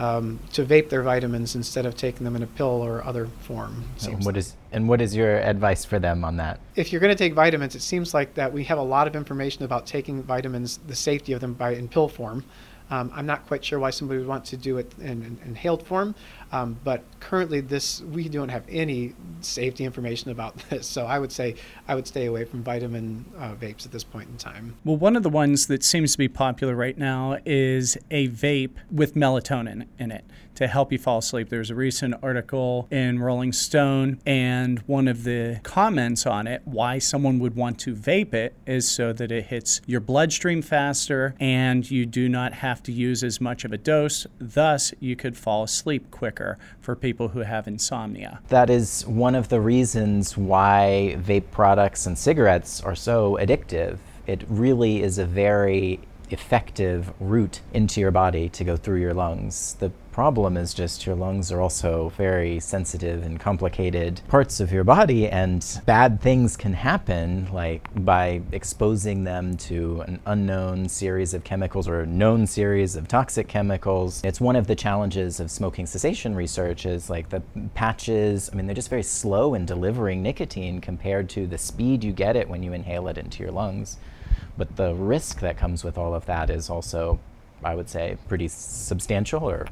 um, 0.00 0.38
to 0.54 0.64
vape 0.64 0.88
their 0.88 1.02
vitamins 1.02 1.54
instead 1.54 1.84
of 1.84 1.94
taking 1.94 2.24
them 2.24 2.34
in 2.34 2.42
a 2.42 2.46
pill 2.46 2.66
or 2.66 3.04
other 3.04 3.26
form. 3.42 3.84
And 4.06 4.24
what 4.24 4.34
is 4.34 4.54
and 4.72 4.88
what 4.88 5.02
is 5.02 5.14
your 5.14 5.36
advice 5.36 5.84
for 5.84 5.98
them 5.98 6.24
on 6.24 6.38
that? 6.38 6.58
If 6.74 6.90
you're 6.90 7.02
going 7.02 7.14
to 7.14 7.18
take 7.18 7.34
vitamins, 7.34 7.74
it 7.74 7.82
seems 7.82 8.14
like 8.14 8.32
that 8.34 8.50
we 8.50 8.64
have 8.64 8.78
a 8.78 8.82
lot 8.82 9.06
of 9.06 9.14
information 9.14 9.62
about 9.64 9.86
taking 9.86 10.22
vitamins, 10.22 10.78
the 10.86 10.96
safety 10.96 11.34
of 11.34 11.42
them 11.42 11.52
by 11.52 11.74
in 11.74 11.86
pill 11.86 12.08
form. 12.08 12.44
Um, 12.88 13.12
I'm 13.14 13.26
not 13.26 13.46
quite 13.46 13.62
sure 13.62 13.78
why 13.78 13.90
somebody 13.90 14.18
would 14.18 14.26
want 14.26 14.46
to 14.46 14.56
do 14.56 14.78
it 14.78 14.90
in, 14.98 15.22
in 15.22 15.38
inhaled 15.44 15.86
form, 15.86 16.14
um, 16.52 16.78
but 16.82 17.02
currently 17.20 17.60
this 17.60 18.00
we 18.02 18.28
don't 18.28 18.48
have 18.48 18.64
any 18.68 19.14
safety 19.40 19.84
information 19.84 20.30
about 20.30 20.56
this. 20.70 20.86
So 20.86 21.06
I 21.06 21.18
would 21.18 21.32
say 21.32 21.56
I 21.88 21.94
would 21.94 22.06
stay 22.06 22.26
away 22.26 22.44
from 22.44 22.62
vitamin 22.62 23.24
uh, 23.38 23.54
vapes 23.54 23.86
at 23.86 23.92
this 23.92 24.04
point 24.04 24.28
in 24.28 24.36
time. 24.36 24.76
Well, 24.84 24.96
one 24.96 25.16
of 25.16 25.22
the 25.22 25.30
ones 25.30 25.66
that 25.68 25.84
seems 25.84 26.12
to 26.12 26.18
be 26.18 26.28
popular 26.28 26.74
right 26.74 26.96
now 26.96 27.38
is 27.44 27.96
a 28.10 28.28
vape 28.28 28.76
with 28.90 29.14
melatonin 29.14 29.86
in 29.98 30.10
it 30.10 30.24
to 30.60 30.66
help 30.66 30.92
you 30.92 30.98
fall 30.98 31.18
asleep. 31.18 31.48
There's 31.48 31.70
a 31.70 31.74
recent 31.74 32.14
article 32.22 32.86
in 32.90 33.18
Rolling 33.18 33.52
Stone, 33.52 34.20
and 34.26 34.78
one 34.80 35.08
of 35.08 35.24
the 35.24 35.58
comments 35.62 36.26
on 36.26 36.46
it, 36.46 36.60
why 36.66 36.98
someone 36.98 37.38
would 37.38 37.56
want 37.56 37.78
to 37.80 37.94
vape 37.94 38.34
it, 38.34 38.54
is 38.66 38.86
so 38.86 39.14
that 39.14 39.32
it 39.32 39.46
hits 39.46 39.80
your 39.86 40.00
bloodstream 40.00 40.60
faster 40.60 41.34
and 41.40 41.90
you 41.90 42.04
do 42.04 42.28
not 42.28 42.52
have 42.52 42.82
to 42.82 42.92
use 42.92 43.24
as 43.24 43.40
much 43.40 43.64
of 43.64 43.72
a 43.72 43.78
dose. 43.78 44.26
Thus, 44.38 44.92
you 45.00 45.16
could 45.16 45.36
fall 45.36 45.62
asleep 45.62 46.10
quicker 46.10 46.39
for 46.80 46.96
people 46.96 47.28
who 47.28 47.40
have 47.40 47.66
insomnia. 47.66 48.40
That 48.48 48.70
is 48.70 49.06
one 49.06 49.34
of 49.34 49.48
the 49.48 49.60
reasons 49.60 50.36
why 50.36 51.16
vape 51.18 51.50
products 51.50 52.06
and 52.06 52.16
cigarettes 52.16 52.80
are 52.80 52.94
so 52.94 53.38
addictive. 53.40 53.98
It 54.26 54.44
really 54.48 55.02
is 55.02 55.18
a 55.18 55.26
very 55.26 56.00
effective 56.30 57.12
route 57.20 57.60
into 57.72 58.00
your 58.00 58.10
body 58.10 58.48
to 58.50 58.64
go 58.64 58.76
through 58.76 59.00
your 59.00 59.14
lungs. 59.14 59.74
The 59.80 59.90
problem 60.20 60.58
is 60.58 60.74
just 60.74 61.06
your 61.06 61.14
lungs 61.14 61.50
are 61.50 61.62
also 61.62 62.12
very 62.14 62.60
sensitive 62.60 63.22
and 63.22 63.40
complicated 63.40 64.20
parts 64.28 64.60
of 64.60 64.70
your 64.70 64.84
body, 64.84 65.26
and 65.26 65.80
bad 65.86 66.20
things 66.20 66.58
can 66.58 66.74
happen, 66.74 67.48
like 67.54 67.88
by 68.04 68.42
exposing 68.52 69.24
them 69.24 69.56
to 69.56 70.02
an 70.02 70.20
unknown 70.26 70.86
series 70.86 71.32
of 71.32 71.42
chemicals 71.42 71.88
or 71.88 72.00
a 72.00 72.06
known 72.06 72.46
series 72.46 72.96
of 72.96 73.08
toxic 73.08 73.48
chemicals. 73.48 74.20
It's 74.22 74.42
one 74.42 74.56
of 74.56 74.66
the 74.66 74.74
challenges 74.74 75.40
of 75.40 75.50
smoking 75.50 75.86
cessation 75.86 76.34
research 76.34 76.84
is 76.84 77.08
like 77.08 77.30
the 77.30 77.42
patches, 77.74 78.50
I 78.52 78.56
mean, 78.56 78.66
they're 78.66 78.74
just 78.74 78.90
very 78.90 79.02
slow 79.02 79.54
in 79.54 79.64
delivering 79.64 80.22
nicotine 80.22 80.82
compared 80.82 81.30
to 81.30 81.46
the 81.46 81.56
speed 81.56 82.04
you 82.04 82.12
get 82.12 82.36
it 82.36 82.46
when 82.46 82.62
you 82.62 82.74
inhale 82.74 83.08
it 83.08 83.16
into 83.16 83.42
your 83.42 83.52
lungs. 83.52 83.96
But 84.58 84.76
the 84.76 84.92
risk 84.92 85.40
that 85.40 85.56
comes 85.56 85.82
with 85.82 85.96
all 85.96 86.14
of 86.14 86.26
that 86.26 86.50
is 86.50 86.68
also, 86.68 87.20
I 87.64 87.74
would 87.74 87.88
say, 87.88 88.18
pretty 88.28 88.48
substantial 88.48 89.48
or 89.48 89.66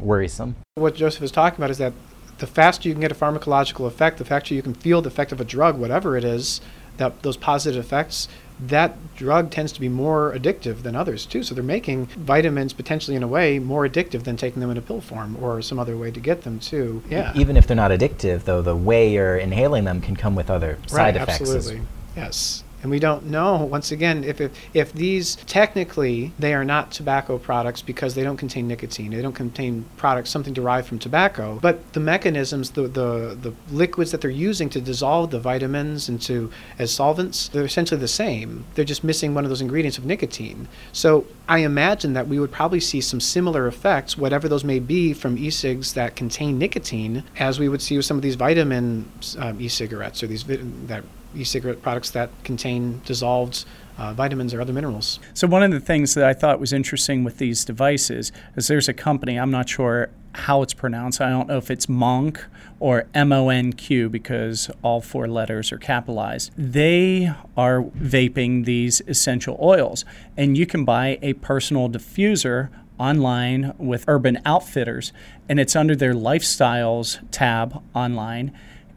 worrisome. 0.00 0.56
What 0.74 0.94
Joseph 0.94 1.22
is 1.22 1.30
talking 1.30 1.58
about 1.58 1.70
is 1.70 1.78
that 1.78 1.92
the 2.38 2.46
faster 2.46 2.88
you 2.88 2.94
can 2.94 3.00
get 3.00 3.12
a 3.12 3.14
pharmacological 3.14 3.86
effect, 3.86 4.18
the 4.18 4.24
faster 4.24 4.54
you 4.54 4.62
can 4.62 4.74
feel 4.74 5.02
the 5.02 5.08
effect 5.08 5.32
of 5.32 5.40
a 5.40 5.44
drug, 5.44 5.78
whatever 5.78 6.16
it 6.16 6.24
is, 6.24 6.60
that 6.98 7.22
those 7.22 7.36
positive 7.36 7.84
effects, 7.84 8.28
that 8.60 8.96
drug 9.14 9.50
tends 9.50 9.72
to 9.72 9.80
be 9.80 9.88
more 9.88 10.32
addictive 10.34 10.82
than 10.82 10.96
others 10.96 11.24
too. 11.26 11.42
So 11.42 11.54
they're 11.54 11.64
making 11.64 12.06
vitamins 12.06 12.72
potentially 12.72 13.16
in 13.16 13.22
a 13.22 13.28
way 13.28 13.58
more 13.58 13.88
addictive 13.88 14.24
than 14.24 14.36
taking 14.36 14.60
them 14.60 14.70
in 14.70 14.76
a 14.76 14.82
pill 14.82 15.00
form 15.00 15.36
or 15.42 15.62
some 15.62 15.78
other 15.78 15.96
way 15.96 16.10
to 16.10 16.20
get 16.20 16.42
them 16.42 16.58
too. 16.58 17.02
Yeah. 17.08 17.32
Even 17.36 17.56
if 17.56 17.66
they're 17.66 17.76
not 17.76 17.90
addictive, 17.90 18.44
though, 18.44 18.62
the 18.62 18.76
way 18.76 19.12
you're 19.12 19.36
inhaling 19.36 19.84
them 19.84 20.00
can 20.00 20.16
come 20.16 20.34
with 20.34 20.50
other 20.50 20.78
side 20.86 20.96
right, 20.96 21.16
effects. 21.16 21.40
Absolutely. 21.40 21.82
Yes. 22.16 22.64
And 22.82 22.90
we 22.90 22.98
don't 22.98 23.26
know, 23.26 23.64
once 23.64 23.90
again, 23.90 24.24
if, 24.24 24.40
if, 24.40 24.52
if 24.72 24.92
these 24.92 25.36
technically 25.46 26.32
they 26.38 26.54
are 26.54 26.64
not 26.64 26.92
tobacco 26.92 27.38
products 27.38 27.82
because 27.82 28.14
they 28.14 28.22
don't 28.22 28.36
contain 28.36 28.68
nicotine, 28.68 29.10
they 29.10 29.22
don't 29.22 29.34
contain 29.34 29.84
products, 29.96 30.30
something 30.30 30.52
derived 30.52 30.86
from 30.86 30.98
tobacco, 30.98 31.58
but 31.60 31.92
the 31.92 32.00
mechanisms, 32.00 32.70
the, 32.70 32.82
the, 32.82 33.36
the 33.40 33.52
liquids 33.70 34.12
that 34.12 34.20
they're 34.20 34.30
using 34.30 34.68
to 34.70 34.80
dissolve 34.80 35.30
the 35.30 35.40
vitamins 35.40 36.08
into 36.08 36.50
as 36.78 36.92
solvents, 36.92 37.48
they're 37.48 37.64
essentially 37.64 38.00
the 38.00 38.08
same. 38.08 38.64
They're 38.74 38.84
just 38.84 39.02
missing 39.02 39.34
one 39.34 39.44
of 39.44 39.50
those 39.50 39.60
ingredients 39.60 39.98
of 39.98 40.04
nicotine. 40.04 40.68
So 40.92 41.26
I 41.48 41.58
imagine 41.58 42.12
that 42.12 42.28
we 42.28 42.38
would 42.38 42.52
probably 42.52 42.80
see 42.80 43.00
some 43.00 43.20
similar 43.20 43.66
effects, 43.66 44.16
whatever 44.16 44.48
those 44.48 44.64
may 44.64 44.78
be, 44.78 45.12
from 45.12 45.36
e 45.36 45.50
cigs 45.50 45.94
that 45.94 46.14
contain 46.14 46.58
nicotine, 46.58 47.24
as 47.38 47.58
we 47.58 47.68
would 47.68 47.82
see 47.82 47.96
with 47.96 48.06
some 48.06 48.16
of 48.16 48.22
these 48.22 48.36
vitamin 48.36 49.10
um, 49.38 49.60
e 49.60 49.68
cigarettes 49.68 50.22
or 50.22 50.26
these 50.26 50.44
that 50.44 51.04
e-cigarette 51.34 51.82
products 51.82 52.10
that 52.10 52.30
contain 52.44 53.00
dissolved 53.04 53.64
uh, 53.98 54.12
vitamins 54.14 54.54
or 54.54 54.60
other 54.60 54.72
minerals. 54.72 55.18
So 55.34 55.46
one 55.46 55.62
of 55.62 55.72
the 55.72 55.80
things 55.80 56.14
that 56.14 56.24
I 56.24 56.32
thought 56.32 56.60
was 56.60 56.72
interesting 56.72 57.24
with 57.24 57.38
these 57.38 57.64
devices 57.64 58.32
is 58.56 58.68
there's 58.68 58.88
a 58.88 58.94
company 58.94 59.38
I'm 59.38 59.50
not 59.50 59.68
sure 59.68 60.10
how 60.34 60.62
it's 60.62 60.74
pronounced. 60.74 61.20
I 61.20 61.30
don't 61.30 61.48
know 61.48 61.56
if 61.56 61.70
it's 61.70 61.88
Monk 61.88 62.44
or 62.78 63.06
M 63.12 63.32
O 63.32 63.48
N 63.48 63.72
Q 63.72 64.08
because 64.08 64.70
all 64.82 65.00
four 65.00 65.26
letters 65.26 65.72
are 65.72 65.78
capitalized. 65.78 66.52
They 66.56 67.32
are 67.56 67.82
vaping 67.82 68.64
these 68.64 69.02
essential 69.08 69.58
oils, 69.60 70.04
and 70.36 70.56
you 70.56 70.64
can 70.64 70.84
buy 70.84 71.18
a 71.22 71.32
personal 71.32 71.88
diffuser 71.88 72.68
online 72.98 73.74
with 73.78 74.04
Urban 74.06 74.38
Outfitters, 74.44 75.12
and 75.48 75.58
it's 75.58 75.74
under 75.74 75.96
their 75.96 76.14
lifestyles 76.14 77.18
tab 77.32 77.82
online 77.94 78.52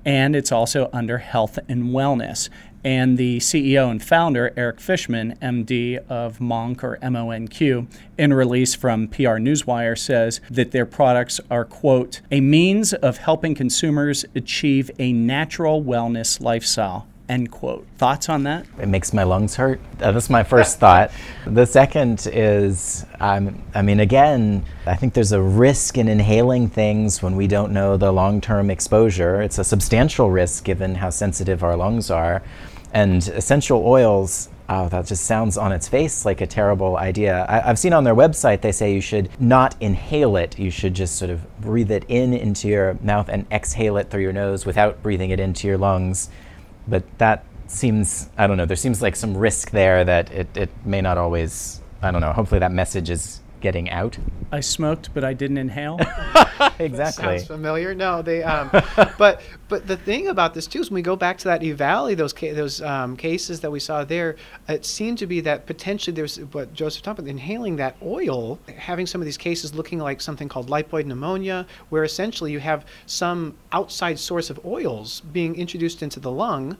and 0.06 0.36
it's 0.36 0.52
also 0.52 0.90
under 0.92 1.20
health 1.20 1.60
and 1.68 1.86
wellness. 1.86 2.50
And 2.84 3.18
the 3.18 3.38
CEO 3.38 3.92
and 3.92 4.04
founder, 4.04 4.52
Eric 4.58 4.80
Fishman, 4.80 5.38
MD 5.42 5.98
of 6.10 6.42
Monk 6.42 6.84
or 6.84 6.98
MONQ, 6.98 7.88
in 8.18 8.32
a 8.32 8.36
release 8.36 8.74
from 8.74 9.08
PR 9.08 9.38
Newswire 9.38 9.98
says 9.98 10.42
that 10.50 10.72
their 10.72 10.88
products 10.88 11.40
are, 11.52 11.64
quote, 11.64 12.22
a 12.32 12.42
means 12.42 12.94
of 12.94 13.18
helping 13.18 13.54
consumers 13.54 14.26
achieve 14.34 14.90
a 14.98 15.14
natural 15.14 15.84
wellness 15.84 16.42
lifestyle, 16.42 17.08
End 17.32 17.50
quote. 17.50 17.88
Thoughts 17.98 18.28
on 18.28 18.44
that? 18.44 18.66
It 18.78 18.90
makes 18.90 19.14
my 19.14 19.24
lungs 19.24 19.56
hurt. 19.56 19.80
That's 20.00 20.30
my 20.30 20.44
first 20.44 20.80
thought. 20.80 21.12
The 21.48 21.66
second 21.66 22.28
is, 22.30 23.06
um, 23.22 23.64
I 23.74 23.82
mean, 23.82 24.02
again, 24.02 24.66
I 24.86 24.98
think 24.98 25.14
there's 25.14 25.32
a 25.32 25.42
risk 25.42 25.98
in 25.98 26.10
inhaling 26.10 26.68
things 26.68 27.24
when 27.24 27.38
we 27.38 27.48
don't 27.48 27.72
know 27.72 27.96
the 27.96 28.12
long 28.12 28.42
term 28.42 28.70
exposure. 28.70 29.42
It's 29.42 29.60
a 29.60 29.64
substantial 29.64 30.30
risk 30.30 30.66
given 30.66 30.96
how 30.96 31.10
sensitive 31.10 31.64
our 31.64 31.78
lungs 31.78 32.12
are. 32.12 32.44
And 32.92 33.26
essential 33.30 33.82
oils, 33.88 34.50
Oh, 34.68 34.88
that 34.90 35.06
just 35.06 35.26
sounds 35.26 35.58
on 35.58 35.72
its 35.72 35.88
face 35.88 36.26
like 36.26 36.42
a 36.42 36.48
terrible 36.48 36.98
idea. 36.98 37.46
I, 37.48 37.60
have 37.60 37.80
seen 37.80 37.92
on 37.92 38.04
their 38.06 38.16
website 38.16 38.62
they 38.62 38.72
say 38.72 38.94
you 38.94 39.02
should 39.02 39.30
not 39.40 39.76
inhale 39.82 40.36
it. 40.36 40.60
You 40.60 40.72
should 40.72 40.94
just 40.94 41.16
sort 41.16 41.32
of 41.32 41.62
breathe 41.62 41.92
it 41.92 42.06
in 42.10 42.34
into 42.34 42.70
your 42.70 42.98
mouth 43.02 43.28
and 43.30 43.46
exhale 43.52 43.98
it 43.98 44.10
through 44.10 44.22
your 44.22 44.32
nose 44.32 44.66
without 44.66 45.02
breathing 45.04 45.30
it 45.30 45.42
into 45.42 45.68
your 45.68 45.78
lungs. 45.78 46.30
But 46.92 47.04
that 47.20 47.46
seems, 47.68 48.30
I 48.38 48.48
don't 48.48 48.58
know, 48.58 48.66
there 48.66 48.76
seems 48.76 49.02
like 49.02 49.16
some 49.16 49.36
risk 49.36 49.72
there 49.72 50.04
that 50.04 50.30
it, 50.32 50.48
it 50.56 50.70
may 50.86 51.00
not 51.00 51.18
always, 51.18 51.82
I 52.02 52.12
don't 52.12 52.20
know, 52.20 52.34
hopefully 52.34 52.60
that 52.60 52.74
message 52.74 53.10
is 53.10 53.40
getting 53.62 53.90
out. 53.90 54.18
I 54.52 54.60
smoked, 54.60 55.14
but 55.14 55.24
I 55.24 55.32
didn't 55.32 55.58
inhale. 55.58 55.98
exactly. 56.80 57.38
Sounds 57.40 57.48
familiar. 57.48 57.96
No, 57.96 58.22
they. 58.22 58.42
Um, 58.52 58.70
but 59.18 59.42
but 59.70 59.88
the 59.88 59.96
thing 59.96 60.28
about 60.28 60.54
this 60.54 60.68
too 60.68 60.82
is 60.82 60.90
when 60.90 60.96
we 60.96 61.02
go 61.02 61.16
back 61.16 61.38
to 61.38 61.46
that 61.46 61.62
EVALI, 61.62 62.18
those 62.18 62.34
ca- 62.34 62.54
those 62.54 62.82
um, 62.82 63.16
cases 63.16 63.62
that 63.62 63.72
we 63.72 63.80
saw 63.80 64.04
there, 64.04 64.36
it 64.68 64.86
seemed 64.86 65.20
to 65.20 65.28
be 65.28 65.40
that 65.42 65.66
potentially 65.66 66.14
there's 66.14 66.38
what 66.38 66.74
Joseph 66.74 67.02
talked 67.04 67.20
about 67.20 67.30
inhaling 67.30 67.78
that 67.78 67.96
oil, 68.04 68.60
having 68.78 69.06
some 69.06 69.22
of 69.22 69.26
these 69.26 69.38
cases 69.38 69.74
looking 69.74 70.00
like 70.00 70.20
something 70.20 70.50
called 70.50 70.70
lipoid 70.70 71.06
pneumonia, 71.06 71.66
where 71.90 72.04
essentially 72.04 72.52
you 72.52 72.60
have 72.60 72.86
some 73.06 73.56
outside 73.72 74.20
source 74.20 74.50
of 74.50 74.60
oils 74.66 75.22
being 75.32 75.56
introduced 75.56 76.04
into 76.04 76.20
the 76.20 76.32
lung 76.32 76.78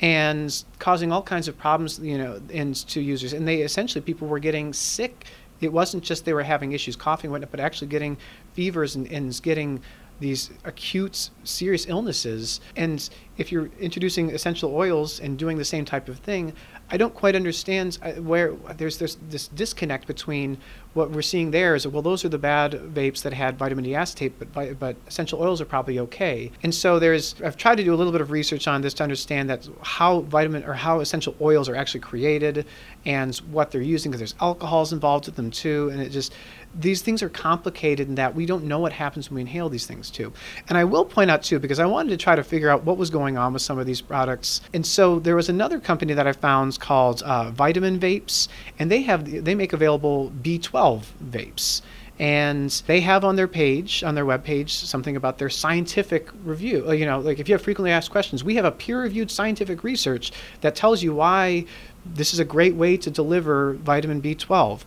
and 0.00 0.64
causing 0.80 1.12
all 1.12 1.22
kinds 1.22 1.46
of 1.46 1.56
problems, 1.56 2.00
you 2.00 2.18
know, 2.18 2.40
in, 2.50 2.74
to 2.74 3.00
users. 3.00 3.32
And 3.32 3.46
they 3.46 3.62
essentially 3.62 4.02
people 4.02 4.26
were 4.26 4.40
getting 4.40 4.72
sick 4.72 5.26
it 5.62 5.72
wasn't 5.72 6.02
just 6.02 6.24
they 6.24 6.32
were 6.32 6.42
having 6.42 6.72
issues 6.72 6.96
coughing 6.96 7.30
whatnot, 7.30 7.50
but 7.50 7.60
actually 7.60 7.88
getting 7.88 8.16
fevers 8.52 8.96
and, 8.96 9.10
and 9.10 9.40
getting 9.42 9.80
these 10.20 10.50
acute 10.64 11.30
serious 11.42 11.86
illnesses. 11.88 12.60
And 12.76 13.08
if 13.38 13.50
you're 13.50 13.70
introducing 13.80 14.30
essential 14.30 14.74
oils 14.74 15.20
and 15.20 15.38
doing 15.38 15.58
the 15.58 15.64
same 15.64 15.84
type 15.84 16.08
of 16.08 16.18
thing 16.18 16.52
i 16.92 16.96
don't 16.96 17.14
quite 17.14 17.34
understand 17.34 17.98
uh, 18.02 18.12
where 18.12 18.52
there's, 18.76 18.98
there's 18.98 19.16
this 19.28 19.48
disconnect 19.48 20.06
between 20.06 20.58
what 20.94 21.10
we're 21.10 21.22
seeing 21.22 21.50
there 21.50 21.74
is 21.74 21.86
well 21.86 22.02
those 22.02 22.24
are 22.24 22.28
the 22.28 22.38
bad 22.38 22.72
vapes 22.72 23.22
that 23.22 23.32
had 23.32 23.56
vitamin 23.58 23.84
d 23.84 23.94
acetate 23.94 24.32
but 24.38 24.78
but 24.78 24.96
essential 25.06 25.40
oils 25.40 25.60
are 25.60 25.64
probably 25.64 25.98
okay 25.98 26.50
and 26.62 26.74
so 26.74 26.98
there's 26.98 27.34
i've 27.44 27.56
tried 27.56 27.76
to 27.76 27.84
do 27.84 27.94
a 27.94 27.96
little 27.96 28.12
bit 28.12 28.20
of 28.20 28.30
research 28.30 28.68
on 28.68 28.82
this 28.82 28.94
to 28.94 29.02
understand 29.02 29.48
that 29.48 29.68
how 29.82 30.20
vitamin 30.20 30.62
or 30.64 30.74
how 30.74 31.00
essential 31.00 31.34
oils 31.40 31.68
are 31.68 31.76
actually 31.76 32.00
created 32.00 32.66
and 33.06 33.36
what 33.50 33.70
they're 33.70 33.80
using 33.80 34.10
because 34.10 34.20
there's 34.20 34.34
alcohols 34.40 34.92
involved 34.92 35.26
with 35.26 35.36
them 35.36 35.50
too 35.50 35.88
and 35.92 36.00
it 36.00 36.10
just 36.10 36.32
these 36.74 37.02
things 37.02 37.22
are 37.22 37.28
complicated 37.28 38.08
in 38.08 38.14
that 38.14 38.34
we 38.34 38.46
don't 38.46 38.64
know 38.64 38.78
what 38.78 38.92
happens 38.92 39.28
when 39.28 39.36
we 39.36 39.40
inhale 39.42 39.68
these 39.68 39.86
things 39.86 40.10
too. 40.10 40.32
And 40.68 40.78
I 40.78 40.84
will 40.84 41.04
point 41.04 41.30
out 41.30 41.42
too, 41.42 41.58
because 41.58 41.78
I 41.78 41.86
wanted 41.86 42.10
to 42.10 42.16
try 42.16 42.34
to 42.34 42.42
figure 42.42 42.70
out 42.70 42.84
what 42.84 42.96
was 42.96 43.10
going 43.10 43.36
on 43.36 43.52
with 43.52 43.62
some 43.62 43.78
of 43.78 43.86
these 43.86 44.00
products. 44.00 44.60
And 44.72 44.86
so 44.86 45.18
there 45.18 45.36
was 45.36 45.48
another 45.48 45.78
company 45.78 46.14
that 46.14 46.26
I 46.26 46.32
found 46.32 46.78
called 46.80 47.22
uh, 47.22 47.50
Vitamin 47.50 47.98
Vapes, 47.98 48.48
and 48.78 48.90
they 48.90 49.02
have 49.02 49.44
they 49.44 49.54
make 49.54 49.72
available 49.72 50.32
B12 50.42 50.81
vapes. 51.24 51.82
And 52.18 52.70
they 52.86 53.00
have 53.00 53.24
on 53.24 53.36
their 53.36 53.48
page, 53.48 54.04
on 54.04 54.14
their 54.14 54.26
web 54.26 54.44
page, 54.44 54.72
something 54.74 55.16
about 55.16 55.38
their 55.38 55.48
scientific 55.50 56.28
review. 56.44 56.84
Uh, 56.86 56.92
you 56.92 57.06
know, 57.06 57.18
like 57.18 57.38
if 57.38 57.48
you 57.48 57.54
have 57.54 57.62
frequently 57.62 57.90
asked 57.90 58.10
questions, 58.10 58.44
we 58.44 58.54
have 58.56 58.64
a 58.64 58.70
peer-reviewed 58.70 59.30
scientific 59.30 59.82
research 59.82 60.30
that 60.60 60.74
tells 60.74 61.02
you 61.02 61.14
why 61.14 61.64
this 62.04 62.32
is 62.32 62.38
a 62.38 62.44
great 62.44 62.74
way 62.74 62.96
to 62.96 63.10
deliver 63.10 63.74
vitamin 63.74 64.20
B12. 64.20 64.84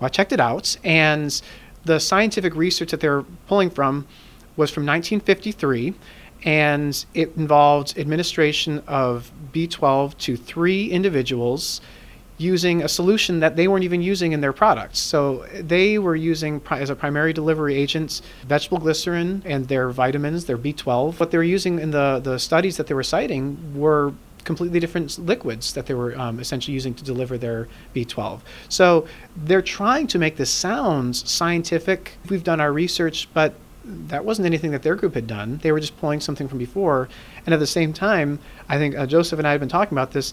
Well, 0.00 0.06
I 0.06 0.08
checked 0.08 0.32
it 0.32 0.40
out, 0.40 0.76
and 0.82 1.40
the 1.84 2.00
scientific 2.00 2.54
research 2.56 2.90
that 2.90 3.00
they're 3.00 3.22
pulling 3.46 3.70
from 3.70 4.06
was 4.56 4.70
from 4.70 4.86
1953, 4.86 5.94
and 6.44 7.04
it 7.14 7.36
involved 7.36 7.98
administration 7.98 8.82
of 8.86 9.30
B12 9.52 10.16
to 10.18 10.36
three 10.36 10.90
individuals 10.90 11.80
using 12.36 12.82
a 12.82 12.88
solution 12.88 13.40
that 13.40 13.56
they 13.56 13.68
weren't 13.68 13.84
even 13.84 14.02
using 14.02 14.32
in 14.32 14.40
their 14.40 14.52
products. 14.52 14.98
So 14.98 15.46
they 15.52 15.98
were 15.98 16.16
using 16.16 16.60
as 16.70 16.90
a 16.90 16.96
primary 16.96 17.32
delivery 17.32 17.76
agents 17.76 18.22
vegetable 18.46 18.78
glycerin 18.78 19.42
and 19.44 19.68
their 19.68 19.90
vitamins, 19.90 20.46
their 20.46 20.58
B12. 20.58 21.20
What 21.20 21.30
they 21.30 21.38
were 21.38 21.44
using 21.44 21.78
in 21.78 21.92
the, 21.92 22.20
the 22.22 22.38
studies 22.38 22.76
that 22.76 22.88
they 22.88 22.94
were 22.94 23.04
citing 23.04 23.78
were 23.78 24.12
completely 24.44 24.78
different 24.78 25.18
liquids 25.18 25.72
that 25.72 25.86
they 25.86 25.94
were 25.94 26.18
um, 26.18 26.38
essentially 26.38 26.74
using 26.74 26.94
to 26.94 27.04
deliver 27.04 27.38
their 27.38 27.68
B12. 27.94 28.40
So 28.68 29.06
they're 29.36 29.62
trying 29.62 30.06
to 30.08 30.18
make 30.18 30.36
this 30.36 30.50
sound 30.50 31.16
scientific. 31.16 32.18
We've 32.28 32.44
done 32.44 32.60
our 32.60 32.72
research, 32.72 33.28
but 33.32 33.54
that 33.84 34.24
wasn't 34.24 34.46
anything 34.46 34.70
that 34.70 34.82
their 34.82 34.94
group 34.94 35.14
had 35.14 35.26
done. 35.26 35.58
They 35.62 35.72
were 35.72 35.80
just 35.80 35.98
pulling 35.98 36.20
something 36.20 36.48
from 36.48 36.58
before. 36.58 37.08
And 37.44 37.52
at 37.52 37.60
the 37.60 37.66
same 37.66 37.92
time, 37.92 38.38
I 38.68 38.78
think 38.78 38.96
uh, 38.96 39.06
Joseph 39.06 39.38
and 39.38 39.46
I 39.46 39.50
had 39.50 39.60
been 39.60 39.68
talking 39.68 39.94
about 39.96 40.12
this. 40.12 40.32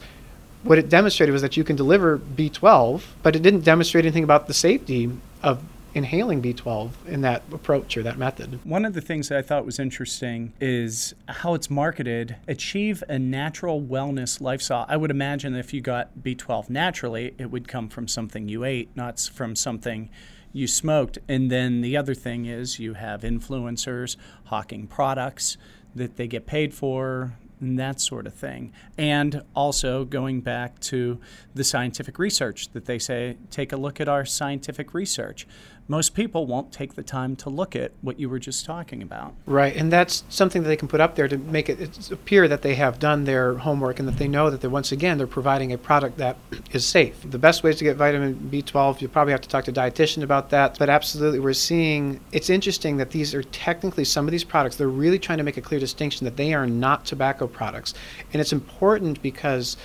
What 0.63 0.77
it 0.77 0.89
demonstrated 0.89 1.33
was 1.33 1.41
that 1.41 1.57
you 1.57 1.63
can 1.63 1.75
deliver 1.75 2.17
B12, 2.19 3.03
but 3.23 3.35
it 3.35 3.41
didn't 3.41 3.61
demonstrate 3.61 4.05
anything 4.05 4.23
about 4.23 4.47
the 4.47 4.53
safety 4.53 5.11
of 5.41 5.63
inhaling 5.93 6.41
B12 6.41 6.91
in 7.07 7.21
that 7.21 7.43
approach 7.51 7.97
or 7.97 8.03
that 8.03 8.17
method. 8.17 8.59
One 8.63 8.85
of 8.85 8.93
the 8.93 9.01
things 9.01 9.29
that 9.29 9.37
I 9.37 9.41
thought 9.41 9.65
was 9.65 9.79
interesting 9.79 10.53
is 10.61 11.13
how 11.27 11.53
it's 11.53 11.69
marketed 11.69 12.37
achieve 12.47 13.03
a 13.09 13.19
natural 13.19 13.81
wellness 13.81 14.39
lifestyle. 14.39 14.85
I 14.87 14.97
would 14.97 15.11
imagine 15.11 15.55
if 15.55 15.73
you 15.73 15.81
got 15.81 16.19
B12 16.21 16.69
naturally, 16.69 17.33
it 17.37 17.51
would 17.51 17.67
come 17.67 17.89
from 17.89 18.07
something 18.07 18.47
you 18.47 18.63
ate, 18.63 18.89
not 18.95 19.19
from 19.19 19.55
something 19.55 20.09
you 20.53 20.67
smoked. 20.67 21.17
And 21.27 21.51
then 21.51 21.81
the 21.81 21.97
other 21.97 22.13
thing 22.13 22.45
is 22.45 22.79
you 22.79 22.93
have 22.93 23.21
influencers 23.21 24.15
hawking 24.45 24.87
products 24.87 25.57
that 25.95 26.15
they 26.15 26.27
get 26.27 26.45
paid 26.45 26.73
for, 26.73 27.33
and 27.61 27.79
that 27.79 28.01
sort 28.01 28.27
of 28.27 28.33
thing. 28.33 28.73
And 28.97 29.43
also 29.55 30.03
going 30.03 30.41
back 30.41 30.79
to 30.81 31.19
the 31.53 31.63
scientific 31.63 32.19
research 32.19 32.69
that 32.73 32.85
they 32.85 32.99
say, 32.99 33.37
take 33.49 33.71
a 33.71 33.77
look 33.77 34.01
at 34.01 34.09
our 34.09 34.25
scientific 34.25 34.93
research 34.93 35.47
most 35.91 36.13
people 36.13 36.45
won't 36.45 36.71
take 36.71 36.95
the 36.95 37.03
time 37.03 37.35
to 37.35 37.49
look 37.49 37.75
at 37.75 37.91
what 37.99 38.17
you 38.17 38.29
were 38.29 38.39
just 38.39 38.65
talking 38.65 39.01
about. 39.01 39.33
Right, 39.45 39.75
and 39.75 39.91
that's 39.91 40.23
something 40.29 40.63
that 40.63 40.69
they 40.69 40.77
can 40.77 40.87
put 40.87 41.01
up 41.01 41.15
there 41.15 41.27
to 41.27 41.37
make 41.37 41.67
it 41.67 42.09
appear 42.11 42.47
that 42.47 42.61
they 42.61 42.75
have 42.75 42.97
done 42.97 43.25
their 43.25 43.55
homework 43.55 43.99
and 43.99 44.07
that 44.07 44.17
they 44.17 44.29
know 44.29 44.49
that 44.49 44.61
they're 44.61 44.69
once 44.69 44.93
again 44.93 45.17
they're 45.17 45.27
providing 45.27 45.73
a 45.73 45.77
product 45.77 46.17
that 46.17 46.37
is 46.71 46.85
safe. 46.85 47.29
The 47.29 47.37
best 47.37 47.63
ways 47.63 47.75
to 47.77 47.83
get 47.83 47.97
vitamin 47.97 48.49
B12, 48.49 49.01
you 49.01 49.09
probably 49.09 49.31
have 49.31 49.41
to 49.41 49.49
talk 49.49 49.65
to 49.65 49.71
a 49.71 49.73
dietitian 49.73 50.23
about 50.23 50.49
that, 50.51 50.79
but 50.79 50.89
absolutely 50.89 51.39
we're 51.39 51.51
seeing 51.51 52.21
it's 52.31 52.49
interesting 52.49 52.95
that 52.95 53.11
these 53.11 53.35
are 53.35 53.43
technically 53.43 54.05
some 54.05 54.25
of 54.25 54.31
these 54.31 54.45
products 54.45 54.77
they're 54.77 54.87
really 54.87 55.19
trying 55.19 55.39
to 55.39 55.43
make 55.43 55.57
a 55.57 55.61
clear 55.61 55.79
distinction 55.79 56.23
that 56.23 56.37
they 56.37 56.53
are 56.53 56.65
not 56.65 57.03
tobacco 57.03 57.47
products. 57.51 57.93
And 58.33 58.41
it's 58.41 58.53
important 58.53 59.21
because 59.21 59.77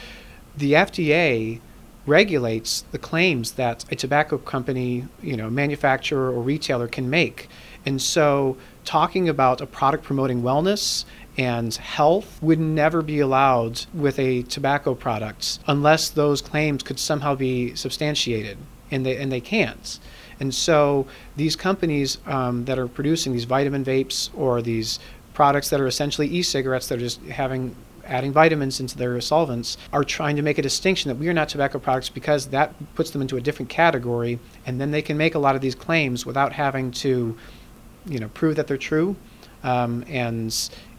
the 0.56 0.72
FDA 0.72 1.60
regulates 2.06 2.84
the 2.92 2.98
claims 2.98 3.52
that 3.52 3.84
a 3.90 3.96
tobacco 3.96 4.38
company, 4.38 5.06
you 5.22 5.36
know, 5.36 5.50
manufacturer 5.50 6.30
or 6.30 6.40
retailer 6.40 6.86
can 6.86 7.10
make. 7.10 7.48
And 7.84 8.00
so 8.00 8.56
talking 8.84 9.28
about 9.28 9.60
a 9.60 9.66
product 9.66 10.04
promoting 10.04 10.42
wellness 10.42 11.04
and 11.36 11.74
health 11.74 12.40
would 12.42 12.58
never 12.60 13.02
be 13.02 13.20
allowed 13.20 13.84
with 13.92 14.18
a 14.18 14.42
tobacco 14.42 14.94
product 14.94 15.58
unless 15.66 16.08
those 16.08 16.40
claims 16.40 16.82
could 16.82 16.98
somehow 16.98 17.34
be 17.34 17.74
substantiated 17.74 18.56
and 18.90 19.04
they 19.04 19.16
and 19.16 19.30
they 19.30 19.40
can't. 19.40 19.98
And 20.38 20.54
so 20.54 21.06
these 21.36 21.56
companies 21.56 22.18
um, 22.26 22.66
that 22.66 22.78
are 22.78 22.88
producing 22.88 23.32
these 23.32 23.44
vitamin 23.44 23.84
vapes 23.84 24.30
or 24.36 24.62
these 24.62 24.98
products 25.36 25.68
that 25.68 25.82
are 25.82 25.86
essentially 25.86 26.26
e-cigarettes 26.28 26.88
that 26.88 26.96
are 26.96 27.06
just 27.10 27.20
having 27.24 27.76
adding 28.06 28.32
vitamins 28.32 28.80
into 28.80 28.96
their 28.96 29.20
solvents 29.20 29.76
are 29.92 30.02
trying 30.02 30.34
to 30.34 30.40
make 30.40 30.56
a 30.56 30.62
distinction 30.62 31.10
that 31.10 31.16
we 31.16 31.28
are 31.28 31.34
not 31.34 31.46
tobacco 31.46 31.78
products 31.78 32.08
because 32.08 32.46
that 32.46 32.72
puts 32.94 33.10
them 33.10 33.20
into 33.20 33.36
a 33.36 33.40
different 33.40 33.68
category 33.68 34.38
and 34.64 34.80
then 34.80 34.92
they 34.92 35.02
can 35.02 35.18
make 35.18 35.34
a 35.34 35.38
lot 35.38 35.54
of 35.54 35.60
these 35.60 35.74
claims 35.74 36.24
without 36.24 36.54
having 36.54 36.90
to 36.90 37.36
you 38.06 38.18
know 38.18 38.28
prove 38.28 38.56
that 38.56 38.66
they're 38.66 38.78
true. 38.78 39.14
Um, 39.62 40.06
and 40.08 40.46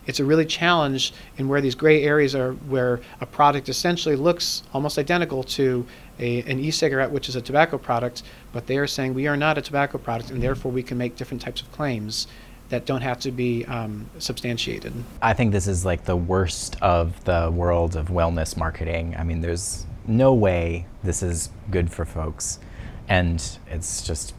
it's 0.06 0.20
a 0.20 0.26
really 0.26 0.46
challenge 0.46 1.14
in 1.38 1.48
where 1.48 1.60
these 1.60 1.74
gray 1.74 2.04
areas 2.04 2.36
are 2.36 2.52
where 2.74 3.00
a 3.22 3.26
product 3.26 3.70
essentially 3.70 4.16
looks 4.16 4.62
almost 4.72 5.00
identical 5.00 5.44
to 5.44 5.84
a, 6.20 6.42
an 6.44 6.60
e-cigarette 6.60 7.10
which 7.10 7.28
is 7.28 7.36
a 7.36 7.42
tobacco 7.42 7.78
product 7.78 8.22
but 8.54 8.68
they 8.68 8.78
are 8.78 8.88
saying 8.88 9.16
we 9.16 9.28
are 9.28 9.38
not 9.38 9.58
a 9.58 9.62
tobacco 9.62 9.98
product 9.98 10.30
and 10.30 10.44
therefore 10.44 10.72
we 10.72 10.84
can 10.84 10.98
make 10.98 11.16
different 11.16 11.42
types 11.42 11.62
of 11.62 11.72
claims 11.72 12.28
that 12.70 12.86
don't 12.86 13.02
have 13.02 13.20
to 13.22 13.32
be 13.32 13.66
um, 13.66 14.10
substantiated. 14.20 14.94
I 15.22 15.34
think 15.34 15.52
this 15.52 15.68
is 15.68 15.86
like 15.86 16.06
the 16.06 16.16
worst 16.16 16.76
of 16.82 17.24
the 17.24 17.52
world 17.54 17.96
of 17.96 18.10
wellness 18.10 18.58
marketing. 18.58 19.16
I 19.18 19.24
mean, 19.24 19.42
there's 19.42 19.86
no 20.06 20.34
way 20.34 20.86
this 21.04 21.24
is 21.24 21.50
good 21.72 21.92
for 21.92 22.06
folks, 22.06 22.60
and 23.08 23.44
it's 23.70 24.02
just 24.06 24.34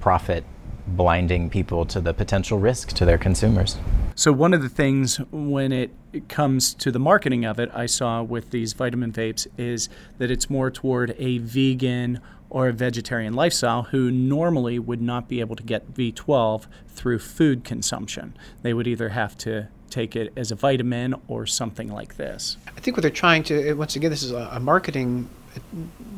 profit 0.00 0.44
blinding 0.86 1.48
people 1.48 1.86
to 1.86 2.00
the 2.00 2.12
potential 2.12 2.58
risk 2.58 2.90
to 2.90 3.04
their 3.04 3.18
consumers. 3.18 3.76
So, 4.14 4.32
one 4.32 4.54
of 4.54 4.62
the 4.62 4.68
things 4.68 5.16
when 5.32 5.72
it 5.72 5.90
comes 6.28 6.74
to 6.74 6.92
the 6.92 6.98
marketing 6.98 7.44
of 7.44 7.58
it, 7.58 7.70
I 7.74 7.86
saw 7.86 8.22
with 8.22 8.50
these 8.50 8.72
vitamin 8.72 9.12
vapes 9.12 9.46
is 9.58 9.88
that 10.18 10.30
it's 10.30 10.48
more 10.48 10.70
toward 10.70 11.14
a 11.18 11.38
vegan 11.38 12.20
or 12.54 12.68
a 12.68 12.72
vegetarian 12.72 13.34
lifestyle 13.34 13.82
who 13.82 14.12
normally 14.12 14.78
would 14.78 15.02
not 15.02 15.28
be 15.28 15.40
able 15.40 15.56
to 15.56 15.62
get 15.64 15.92
B12 15.92 16.66
through 16.86 17.18
food 17.18 17.64
consumption. 17.64 18.36
They 18.62 18.72
would 18.72 18.86
either 18.86 19.08
have 19.08 19.36
to 19.38 19.66
take 19.90 20.14
it 20.14 20.32
as 20.36 20.52
a 20.52 20.54
vitamin 20.54 21.16
or 21.26 21.46
something 21.46 21.88
like 21.88 22.16
this. 22.16 22.56
I 22.68 22.78
think 22.78 22.96
what 22.96 23.02
they're 23.02 23.10
trying 23.10 23.42
to, 23.44 23.74
once 23.74 23.96
again, 23.96 24.12
this 24.12 24.22
is 24.22 24.30
a, 24.30 24.48
a 24.52 24.60
marketing 24.60 25.28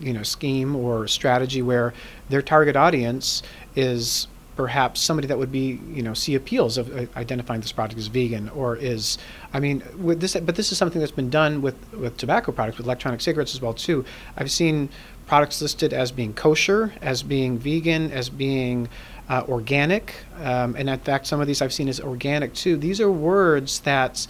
you 0.01 0.13
know 0.13 0.23
scheme 0.23 0.77
or 0.77 1.09
strategy 1.09 1.63
where 1.63 1.95
their 2.29 2.43
target 2.43 2.77
audience 2.77 3.43
is 3.75 4.29
perhaps 4.57 5.01
somebody 5.01 5.29
that 5.29 5.37
would 5.37 5.53
be 5.53 5.79
you 5.89 6.03
know 6.03 6.15
see 6.15 6.35
appeals 6.35 6.79
of 6.79 6.95
uh, 6.97 7.05
identifying 7.17 7.61
this 7.61 7.73
product 7.73 7.99
as 7.99 8.07
vegan 8.07 8.49
or 8.51 8.77
is 8.77 9.19
I 9.53 9.61
mean 9.61 9.83
with 9.99 10.21
this 10.21 10.35
but 10.35 10.57
this 10.57 10.73
is 10.73 10.79
something 10.79 11.01
that's 11.01 11.13
been 11.13 11.29
done 11.29 11.61
with 11.61 11.77
with 11.93 12.17
tobacco 12.17 12.53
products 12.53 12.79
with 12.79 12.87
electronic 12.87 13.21
cigarettes 13.21 13.55
as 13.55 13.61
well 13.61 13.75
too. 13.75 14.05
I've 14.37 14.51
seen 14.51 14.89
products 15.27 15.61
listed 15.61 15.93
as 15.93 16.13
being 16.13 16.33
kosher, 16.33 16.93
as 17.03 17.23
being 17.23 17.59
vegan, 17.59 18.11
as 18.13 18.29
being 18.29 18.89
uh, 19.29 19.43
organic, 19.49 20.15
um, 20.41 20.77
and 20.77 20.89
in 20.89 20.99
fact 21.01 21.27
some 21.27 21.41
of 21.41 21.47
these 21.47 21.61
I've 21.61 21.73
seen 21.73 21.89
as 21.89 22.01
organic 22.01 22.55
too. 22.55 22.77
These 22.77 23.01
are 23.01 23.11
words 23.11 23.81
that 23.81 24.27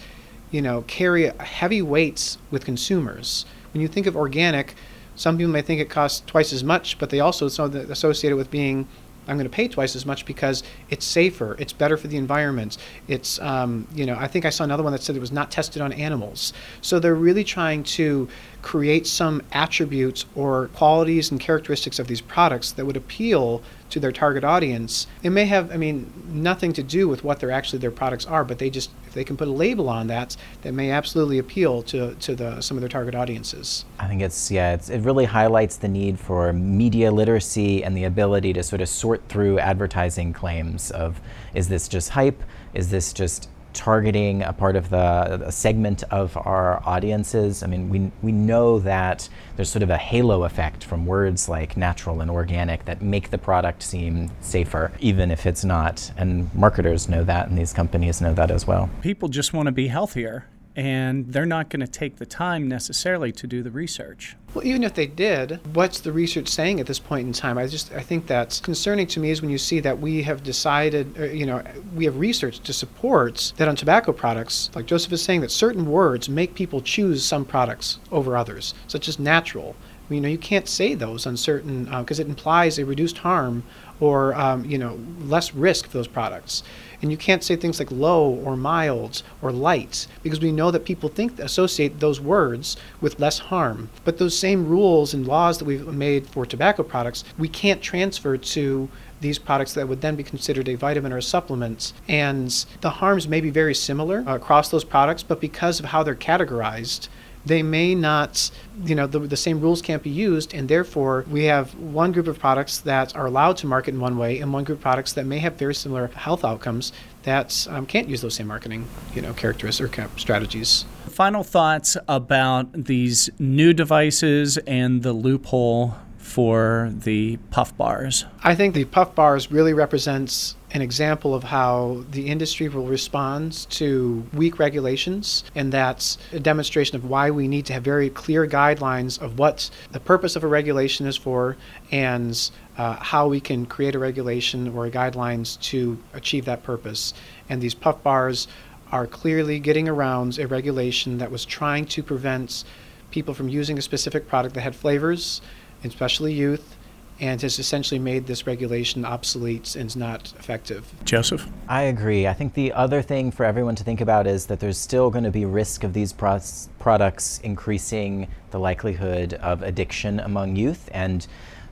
you 0.50 0.62
know 0.62 0.82
carry 0.86 1.30
heavy 1.38 1.82
weights 1.82 2.38
with 2.50 2.64
consumers. 2.64 3.44
When 3.72 3.82
you 3.82 3.88
think 3.88 4.06
of 4.06 4.16
organic, 4.16 4.74
some 5.14 5.36
people 5.36 5.52
may 5.52 5.62
think 5.62 5.80
it 5.80 5.90
costs 5.90 6.22
twice 6.26 6.52
as 6.52 6.64
much, 6.64 6.98
but 6.98 7.10
they 7.10 7.20
also 7.20 7.46
associate 7.46 8.30
it 8.30 8.34
with 8.34 8.50
being 8.50 8.88
I'm 9.28 9.36
going 9.36 9.48
to 9.48 9.54
pay 9.54 9.68
twice 9.68 9.96
as 9.96 10.06
much 10.06 10.24
because 10.24 10.62
it's 10.90 11.04
safer, 11.04 11.56
it's 11.58 11.72
better 11.72 11.96
for 11.96 12.08
the 12.08 12.16
environment. 12.16 12.78
It's, 13.08 13.40
um, 13.40 13.86
you 13.94 14.06
know, 14.06 14.16
I 14.18 14.28
think 14.28 14.44
I 14.44 14.50
saw 14.50 14.64
another 14.64 14.82
one 14.82 14.92
that 14.92 15.02
said 15.02 15.16
it 15.16 15.20
was 15.20 15.32
not 15.32 15.50
tested 15.50 15.82
on 15.82 15.92
animals. 15.92 16.52
So 16.80 16.98
they're 16.98 17.14
really 17.14 17.44
trying 17.44 17.82
to 17.84 18.28
create 18.62 19.06
some 19.06 19.42
attributes 19.52 20.26
or 20.34 20.68
qualities 20.68 21.30
and 21.30 21.40
characteristics 21.40 21.98
of 21.98 22.06
these 22.06 22.20
products 22.20 22.72
that 22.72 22.84
would 22.84 22.96
appeal 22.96 23.62
to 23.90 24.00
their 24.00 24.12
target 24.12 24.44
audience. 24.44 25.06
It 25.22 25.30
may 25.30 25.46
have, 25.46 25.72
I 25.72 25.76
mean, 25.76 26.12
nothing 26.28 26.72
to 26.74 26.82
do 26.82 27.08
with 27.08 27.24
what 27.24 27.40
their 27.40 27.50
actually 27.50 27.78
their 27.78 27.90
products 27.90 28.26
are, 28.26 28.44
but 28.44 28.58
they 28.58 28.70
just 28.70 28.90
if 29.06 29.14
they 29.14 29.24
can 29.24 29.36
put 29.36 29.48
a 29.48 29.52
label 29.52 29.88
on 29.88 30.06
that, 30.08 30.36
that 30.62 30.72
may 30.72 30.90
absolutely 30.90 31.38
appeal 31.38 31.82
to 31.84 32.14
to 32.14 32.34
the 32.34 32.60
some 32.60 32.76
of 32.76 32.80
their 32.80 32.88
target 32.88 33.14
audiences. 33.14 33.84
I 33.98 34.08
think 34.08 34.22
it's 34.22 34.50
yeah, 34.50 34.74
it's, 34.74 34.88
it 34.88 35.00
really 35.00 35.24
highlights 35.24 35.76
the 35.76 35.88
need 35.88 36.18
for 36.18 36.52
media 36.52 37.10
literacy 37.10 37.84
and 37.84 37.96
the 37.96 38.04
ability 38.04 38.52
to 38.54 38.62
sort 38.62 38.80
of 38.80 38.88
sort 38.88 39.28
through 39.28 39.58
advertising 39.58 40.32
claims 40.32 40.90
of 40.90 41.20
is 41.54 41.68
this 41.68 41.88
just 41.88 42.10
hype? 42.10 42.42
Is 42.74 42.90
this 42.90 43.12
just 43.12 43.48
targeting 43.76 44.42
a 44.42 44.52
part 44.52 44.74
of 44.74 44.90
the 44.90 45.50
segment 45.50 46.02
of 46.10 46.36
our 46.36 46.82
audiences. 46.84 47.62
I 47.62 47.66
mean, 47.66 47.88
we, 47.88 48.10
we 48.22 48.32
know 48.32 48.78
that 48.80 49.28
there's 49.56 49.68
sort 49.68 49.82
of 49.82 49.90
a 49.90 49.98
halo 49.98 50.44
effect 50.44 50.82
from 50.82 51.06
words 51.06 51.48
like 51.48 51.76
natural 51.76 52.20
and 52.20 52.30
organic 52.30 52.86
that 52.86 53.02
make 53.02 53.30
the 53.30 53.38
product 53.38 53.82
seem 53.82 54.30
safer, 54.40 54.92
even 55.00 55.30
if 55.30 55.46
it's 55.46 55.64
not. 55.64 56.10
And 56.16 56.52
marketers 56.54 57.08
know 57.08 57.22
that, 57.24 57.48
and 57.48 57.58
these 57.58 57.72
companies 57.72 58.20
know 58.20 58.34
that 58.34 58.50
as 58.50 58.66
well. 58.66 58.88
People 59.02 59.28
just 59.28 59.52
want 59.52 59.66
to 59.66 59.72
be 59.72 59.88
healthier 59.88 60.46
and 60.76 61.32
they're 61.32 61.46
not 61.46 61.70
going 61.70 61.80
to 61.80 61.90
take 61.90 62.16
the 62.16 62.26
time 62.26 62.68
necessarily 62.68 63.32
to 63.32 63.46
do 63.46 63.62
the 63.62 63.70
research. 63.70 64.36
Well, 64.52 64.64
even 64.66 64.84
if 64.84 64.94
they 64.94 65.06
did, 65.06 65.58
what's 65.74 66.00
the 66.00 66.12
research 66.12 66.48
saying 66.48 66.80
at 66.80 66.86
this 66.86 66.98
point 66.98 67.26
in 67.26 67.32
time? 67.32 67.56
I 67.56 67.66
just 67.66 67.92
I 67.92 68.00
think 68.00 68.26
that's 68.26 68.60
concerning 68.60 69.06
to 69.08 69.20
me 69.20 69.30
is 69.30 69.40
when 69.40 69.50
you 69.50 69.58
see 69.58 69.80
that 69.80 69.98
we 69.98 70.22
have 70.22 70.42
decided, 70.42 71.18
uh, 71.18 71.24
you 71.24 71.46
know, 71.46 71.62
we 71.94 72.04
have 72.04 72.18
research 72.18 72.60
to 72.60 72.72
support 72.74 73.54
that 73.56 73.68
on 73.68 73.76
tobacco 73.76 74.12
products, 74.12 74.70
like 74.74 74.86
Joseph 74.86 75.12
is 75.12 75.22
saying, 75.22 75.40
that 75.40 75.50
certain 75.50 75.86
words 75.86 76.28
make 76.28 76.54
people 76.54 76.82
choose 76.82 77.24
some 77.24 77.44
products 77.44 77.98
over 78.12 78.36
others, 78.36 78.74
such 78.86 79.08
as 79.08 79.18
natural. 79.18 79.74
You 80.10 80.20
know, 80.20 80.28
you 80.28 80.38
can't 80.38 80.68
say 80.68 80.94
those 80.94 81.26
on 81.26 81.36
certain 81.36 81.84
because 81.84 82.20
uh, 82.20 82.22
it 82.22 82.28
implies 82.28 82.78
a 82.78 82.84
reduced 82.84 83.18
harm 83.18 83.64
or 83.98 84.34
um, 84.34 84.64
you 84.64 84.78
know 84.78 84.98
less 85.20 85.54
risk 85.54 85.88
for 85.88 85.98
those 85.98 86.08
products. 86.08 86.62
And 87.02 87.10
you 87.10 87.16
can't 87.16 87.44
say 87.44 87.56
things 87.56 87.78
like 87.78 87.90
low 87.90 88.28
or 88.28 88.56
mild 88.56 89.22
or 89.42 89.52
light 89.52 90.06
because 90.22 90.40
we 90.40 90.52
know 90.52 90.70
that 90.70 90.84
people 90.84 91.08
think 91.08 91.38
associate 91.38 92.00
those 92.00 92.20
words 92.20 92.76
with 93.00 93.20
less 93.20 93.38
harm. 93.38 93.90
But 94.04 94.18
those 94.18 94.38
same 94.38 94.66
rules 94.66 95.14
and 95.14 95.26
laws 95.26 95.58
that 95.58 95.64
we've 95.64 95.86
made 95.86 96.26
for 96.26 96.46
tobacco 96.46 96.82
products, 96.82 97.24
we 97.38 97.48
can't 97.48 97.82
transfer 97.82 98.36
to 98.36 98.88
these 99.20 99.38
products 99.38 99.74
that 99.74 99.88
would 99.88 100.00
then 100.00 100.16
be 100.16 100.22
considered 100.22 100.68
a 100.68 100.74
vitamin 100.74 101.12
or 101.12 101.18
a 101.18 101.22
supplement. 101.22 101.92
And 102.08 102.50
the 102.80 102.90
harms 102.90 103.26
may 103.26 103.40
be 103.40 103.50
very 103.50 103.74
similar 103.74 104.24
across 104.26 104.68
those 104.68 104.84
products, 104.84 105.22
but 105.22 105.40
because 105.40 105.80
of 105.80 105.86
how 105.86 106.02
they're 106.02 106.14
categorized, 106.14 107.08
they 107.46 107.62
may 107.62 107.94
not, 107.94 108.50
you 108.84 108.94
know, 108.94 109.06
the, 109.06 109.20
the 109.20 109.36
same 109.36 109.60
rules 109.60 109.80
can't 109.80 110.02
be 110.02 110.10
used, 110.10 110.52
and 110.52 110.68
therefore 110.68 111.24
we 111.30 111.44
have 111.44 111.74
one 111.76 112.12
group 112.12 112.26
of 112.26 112.38
products 112.38 112.78
that 112.80 113.14
are 113.16 113.26
allowed 113.26 113.56
to 113.58 113.66
market 113.66 113.94
in 113.94 114.00
one 114.00 114.18
way, 114.18 114.40
and 114.40 114.52
one 114.52 114.64
group 114.64 114.78
of 114.78 114.82
products 114.82 115.12
that 115.12 115.24
may 115.24 115.38
have 115.38 115.54
very 115.54 115.74
similar 115.74 116.08
health 116.08 116.44
outcomes 116.44 116.92
that 117.22 117.66
um, 117.70 117.86
can't 117.86 118.08
use 118.08 118.20
those 118.20 118.34
same 118.34 118.48
marketing, 118.48 118.86
you 119.14 119.22
know, 119.22 119.32
characteristics 119.32 119.80
or 119.80 120.08
strategies. 120.18 120.84
Final 121.08 121.44
thoughts 121.44 121.96
about 122.08 122.72
these 122.72 123.30
new 123.38 123.72
devices 123.72 124.58
and 124.58 125.02
the 125.02 125.12
loophole 125.12 125.94
for 126.18 126.92
the 126.92 127.36
puff 127.50 127.76
bars? 127.76 128.24
I 128.42 128.54
think 128.54 128.74
the 128.74 128.84
puff 128.84 129.14
bars 129.14 129.50
really 129.50 129.72
represents 129.72 130.56
an 130.76 130.82
example 130.82 131.34
of 131.34 131.42
how 131.42 132.04
the 132.10 132.26
industry 132.26 132.68
will 132.68 132.86
respond 132.86 133.66
to 133.70 134.22
weak 134.34 134.58
regulations, 134.58 135.42
and 135.54 135.72
that's 135.72 136.18
a 136.32 136.38
demonstration 136.38 136.96
of 136.96 137.06
why 137.06 137.30
we 137.30 137.48
need 137.48 137.64
to 137.64 137.72
have 137.72 137.82
very 137.82 138.10
clear 138.10 138.46
guidelines 138.46 139.18
of 139.18 139.38
what 139.38 139.70
the 139.92 140.00
purpose 140.00 140.36
of 140.36 140.44
a 140.44 140.46
regulation 140.46 141.06
is 141.06 141.16
for 141.16 141.56
and 141.90 142.50
uh, 142.76 142.92
how 142.96 143.26
we 143.26 143.40
can 143.40 143.64
create 143.64 143.94
a 143.94 143.98
regulation 143.98 144.68
or 144.68 144.86
guidelines 144.90 145.58
to 145.62 145.98
achieve 146.12 146.44
that 146.44 146.62
purpose. 146.62 147.14
And 147.48 147.62
these 147.62 147.74
puff 147.74 148.02
bars 148.02 148.46
are 148.92 149.06
clearly 149.06 149.58
getting 149.58 149.88
around 149.88 150.38
a 150.38 150.46
regulation 150.46 151.16
that 151.18 151.30
was 151.30 151.46
trying 151.46 151.86
to 151.86 152.02
prevent 152.02 152.64
people 153.10 153.32
from 153.32 153.48
using 153.48 153.78
a 153.78 153.82
specific 153.82 154.28
product 154.28 154.54
that 154.54 154.60
had 154.60 154.76
flavors 154.76 155.40
especially 155.84 156.32
youth, 156.32 156.75
and 157.20 157.40
has 157.42 157.58
essentially 157.58 157.98
made 157.98 158.26
this 158.26 158.46
regulation 158.46 159.04
obsolete 159.04 159.74
and 159.76 159.96
not 159.96 160.32
effective. 160.38 160.92
Joseph? 161.04 161.48
I 161.68 161.82
agree. 161.82 162.26
I 162.26 162.34
think 162.34 162.54
the 162.54 162.72
other 162.72 163.02
thing 163.02 163.30
for 163.30 163.44
everyone 163.44 163.74
to 163.76 163.84
think 163.84 164.00
about 164.00 164.26
is 164.26 164.46
that 164.46 164.60
there's 164.60 164.78
still 164.78 165.10
going 165.10 165.24
to 165.24 165.30
be 165.30 165.44
risk 165.44 165.84
of 165.84 165.92
these 165.92 166.12
pro- 166.12 166.40
products 166.78 167.40
increasing 167.42 168.28
the 168.50 168.58
likelihood 168.58 169.34
of 169.34 169.62
addiction 169.62 170.20
among 170.20 170.56
youth 170.56 170.88
and 170.92 171.26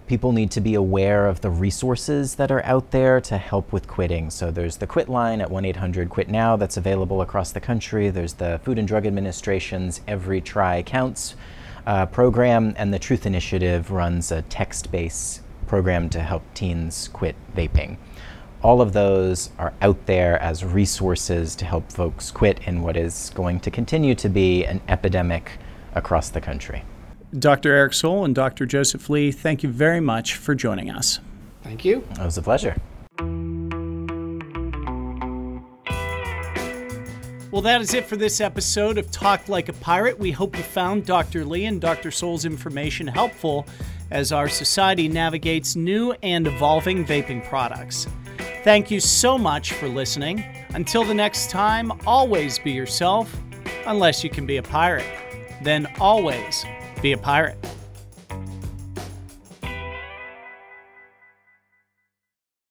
people 0.07 0.33
need 0.33 0.51
to 0.51 0.61
be 0.61 0.75
aware 0.75 1.27
of 1.27 1.41
the 1.41 1.51
resources 1.51 2.35
that 2.35 2.51
are 2.51 2.63
out 2.65 2.91
there 2.91 3.21
to 3.23 3.39
help 3.39 3.73
with 3.73 3.89
quitting. 3.89 4.31
So 4.31 4.51
there's 4.51 4.77
the 4.77 4.87
quit 4.87 5.09
line 5.09 5.41
at 5.41 5.49
1-800 5.49 6.09
quit 6.11 6.29
now 6.29 6.57
that's 6.57 6.77
available 6.77 7.23
across 7.23 7.53
the 7.53 7.61
country. 7.61 8.11
There's 8.11 8.35
the 8.35 8.61
Food 8.65 8.79
and 8.79 8.87
Drug 8.87 9.07
Administration's 9.07 10.03
Every 10.07 10.41
Try 10.41 10.83
Counts 10.83 11.37
uh, 11.87 12.07
program, 12.07 12.75
and 12.77 12.93
the 12.93 12.99
Truth 12.99 13.27
Initiative 13.27 13.91
runs 13.91 14.33
a 14.33 14.43
text 14.43 14.91
based 14.91 15.43
program 15.67 16.09
to 16.11 16.21
help 16.21 16.43
teens 16.55 17.09
quit 17.13 17.37
vaping. 17.57 17.97
All 18.63 18.81
of 18.81 18.93
those 18.93 19.51
are 19.59 19.75
out 19.83 20.07
there 20.07 20.41
as 20.41 20.65
resources 20.65 21.55
to 21.57 21.65
help 21.65 21.93
folks 21.93 22.31
quit 22.31 22.61
in 22.67 22.83
what 22.83 22.97
is 22.97 23.31
going 23.35 23.61
to 23.61 23.71
continue 23.71 24.15
to 24.15 24.29
be 24.29 24.65
an 24.65 24.81
epidemic 24.89 25.59
across 25.95 26.31
the 26.31 26.41
country. 26.41 26.83
Dr. 27.39 27.75
Eric 27.75 27.93
Soule 27.93 28.25
and 28.25 28.35
Dr. 28.35 28.65
Joseph 28.65 29.11
Lee, 29.11 29.33
thank 29.33 29.63
you 29.63 29.69
very 29.69 30.01
much 30.01 30.37
for 30.37 30.55
joining 30.55 30.91
us. 30.91 31.21
Thank 31.63 31.85
you. 31.85 32.07
It 32.13 32.19
was 32.19 32.39
a 32.39 32.43
pleasure. 32.43 32.77
Well, 37.55 37.63
that 37.63 37.81
is 37.81 37.95
it 37.95 38.07
for 38.07 38.17
this 38.17 38.41
episode 38.41 38.99
of 38.99 39.13
Talk 39.13 39.49
Like 39.49 39.69
a 39.69 39.73
Pirate. 39.75 40.19
We 40.19 40.33
hope 40.33 40.57
you 40.57 40.65
found 40.65 41.07
Dr. 41.07 41.45
Lee 41.45 41.67
and 41.67 41.81
Dr. 41.81 42.11
Soule's 42.11 42.45
information 42.45 43.07
helpful 43.07 43.65
as 44.11 44.33
our 44.33 44.49
society 44.49 45.07
navigates 45.07 45.77
new 45.77 46.17
and 46.25 46.49
evolving 46.49 47.05
vaping 47.05 47.49
products. 47.49 48.09
Thank 48.65 48.91
you 48.91 48.99
so 48.99 49.39
much 49.39 49.73
for 49.73 49.87
listening. 49.87 50.45
Until 50.71 51.05
the 51.05 51.15
next 51.15 51.49
time, 51.49 51.93
always 52.09 52.59
be 52.59 52.73
yourself, 52.73 53.33
unless 53.87 54.25
you 54.25 54.31
can 54.31 54.47
be 54.47 54.57
a 54.57 54.63
pirate. 54.63 55.07
Then 55.63 55.87
always 56.01 56.65
be 57.03 57.13
a 57.13 57.19
pirate. 57.19 57.65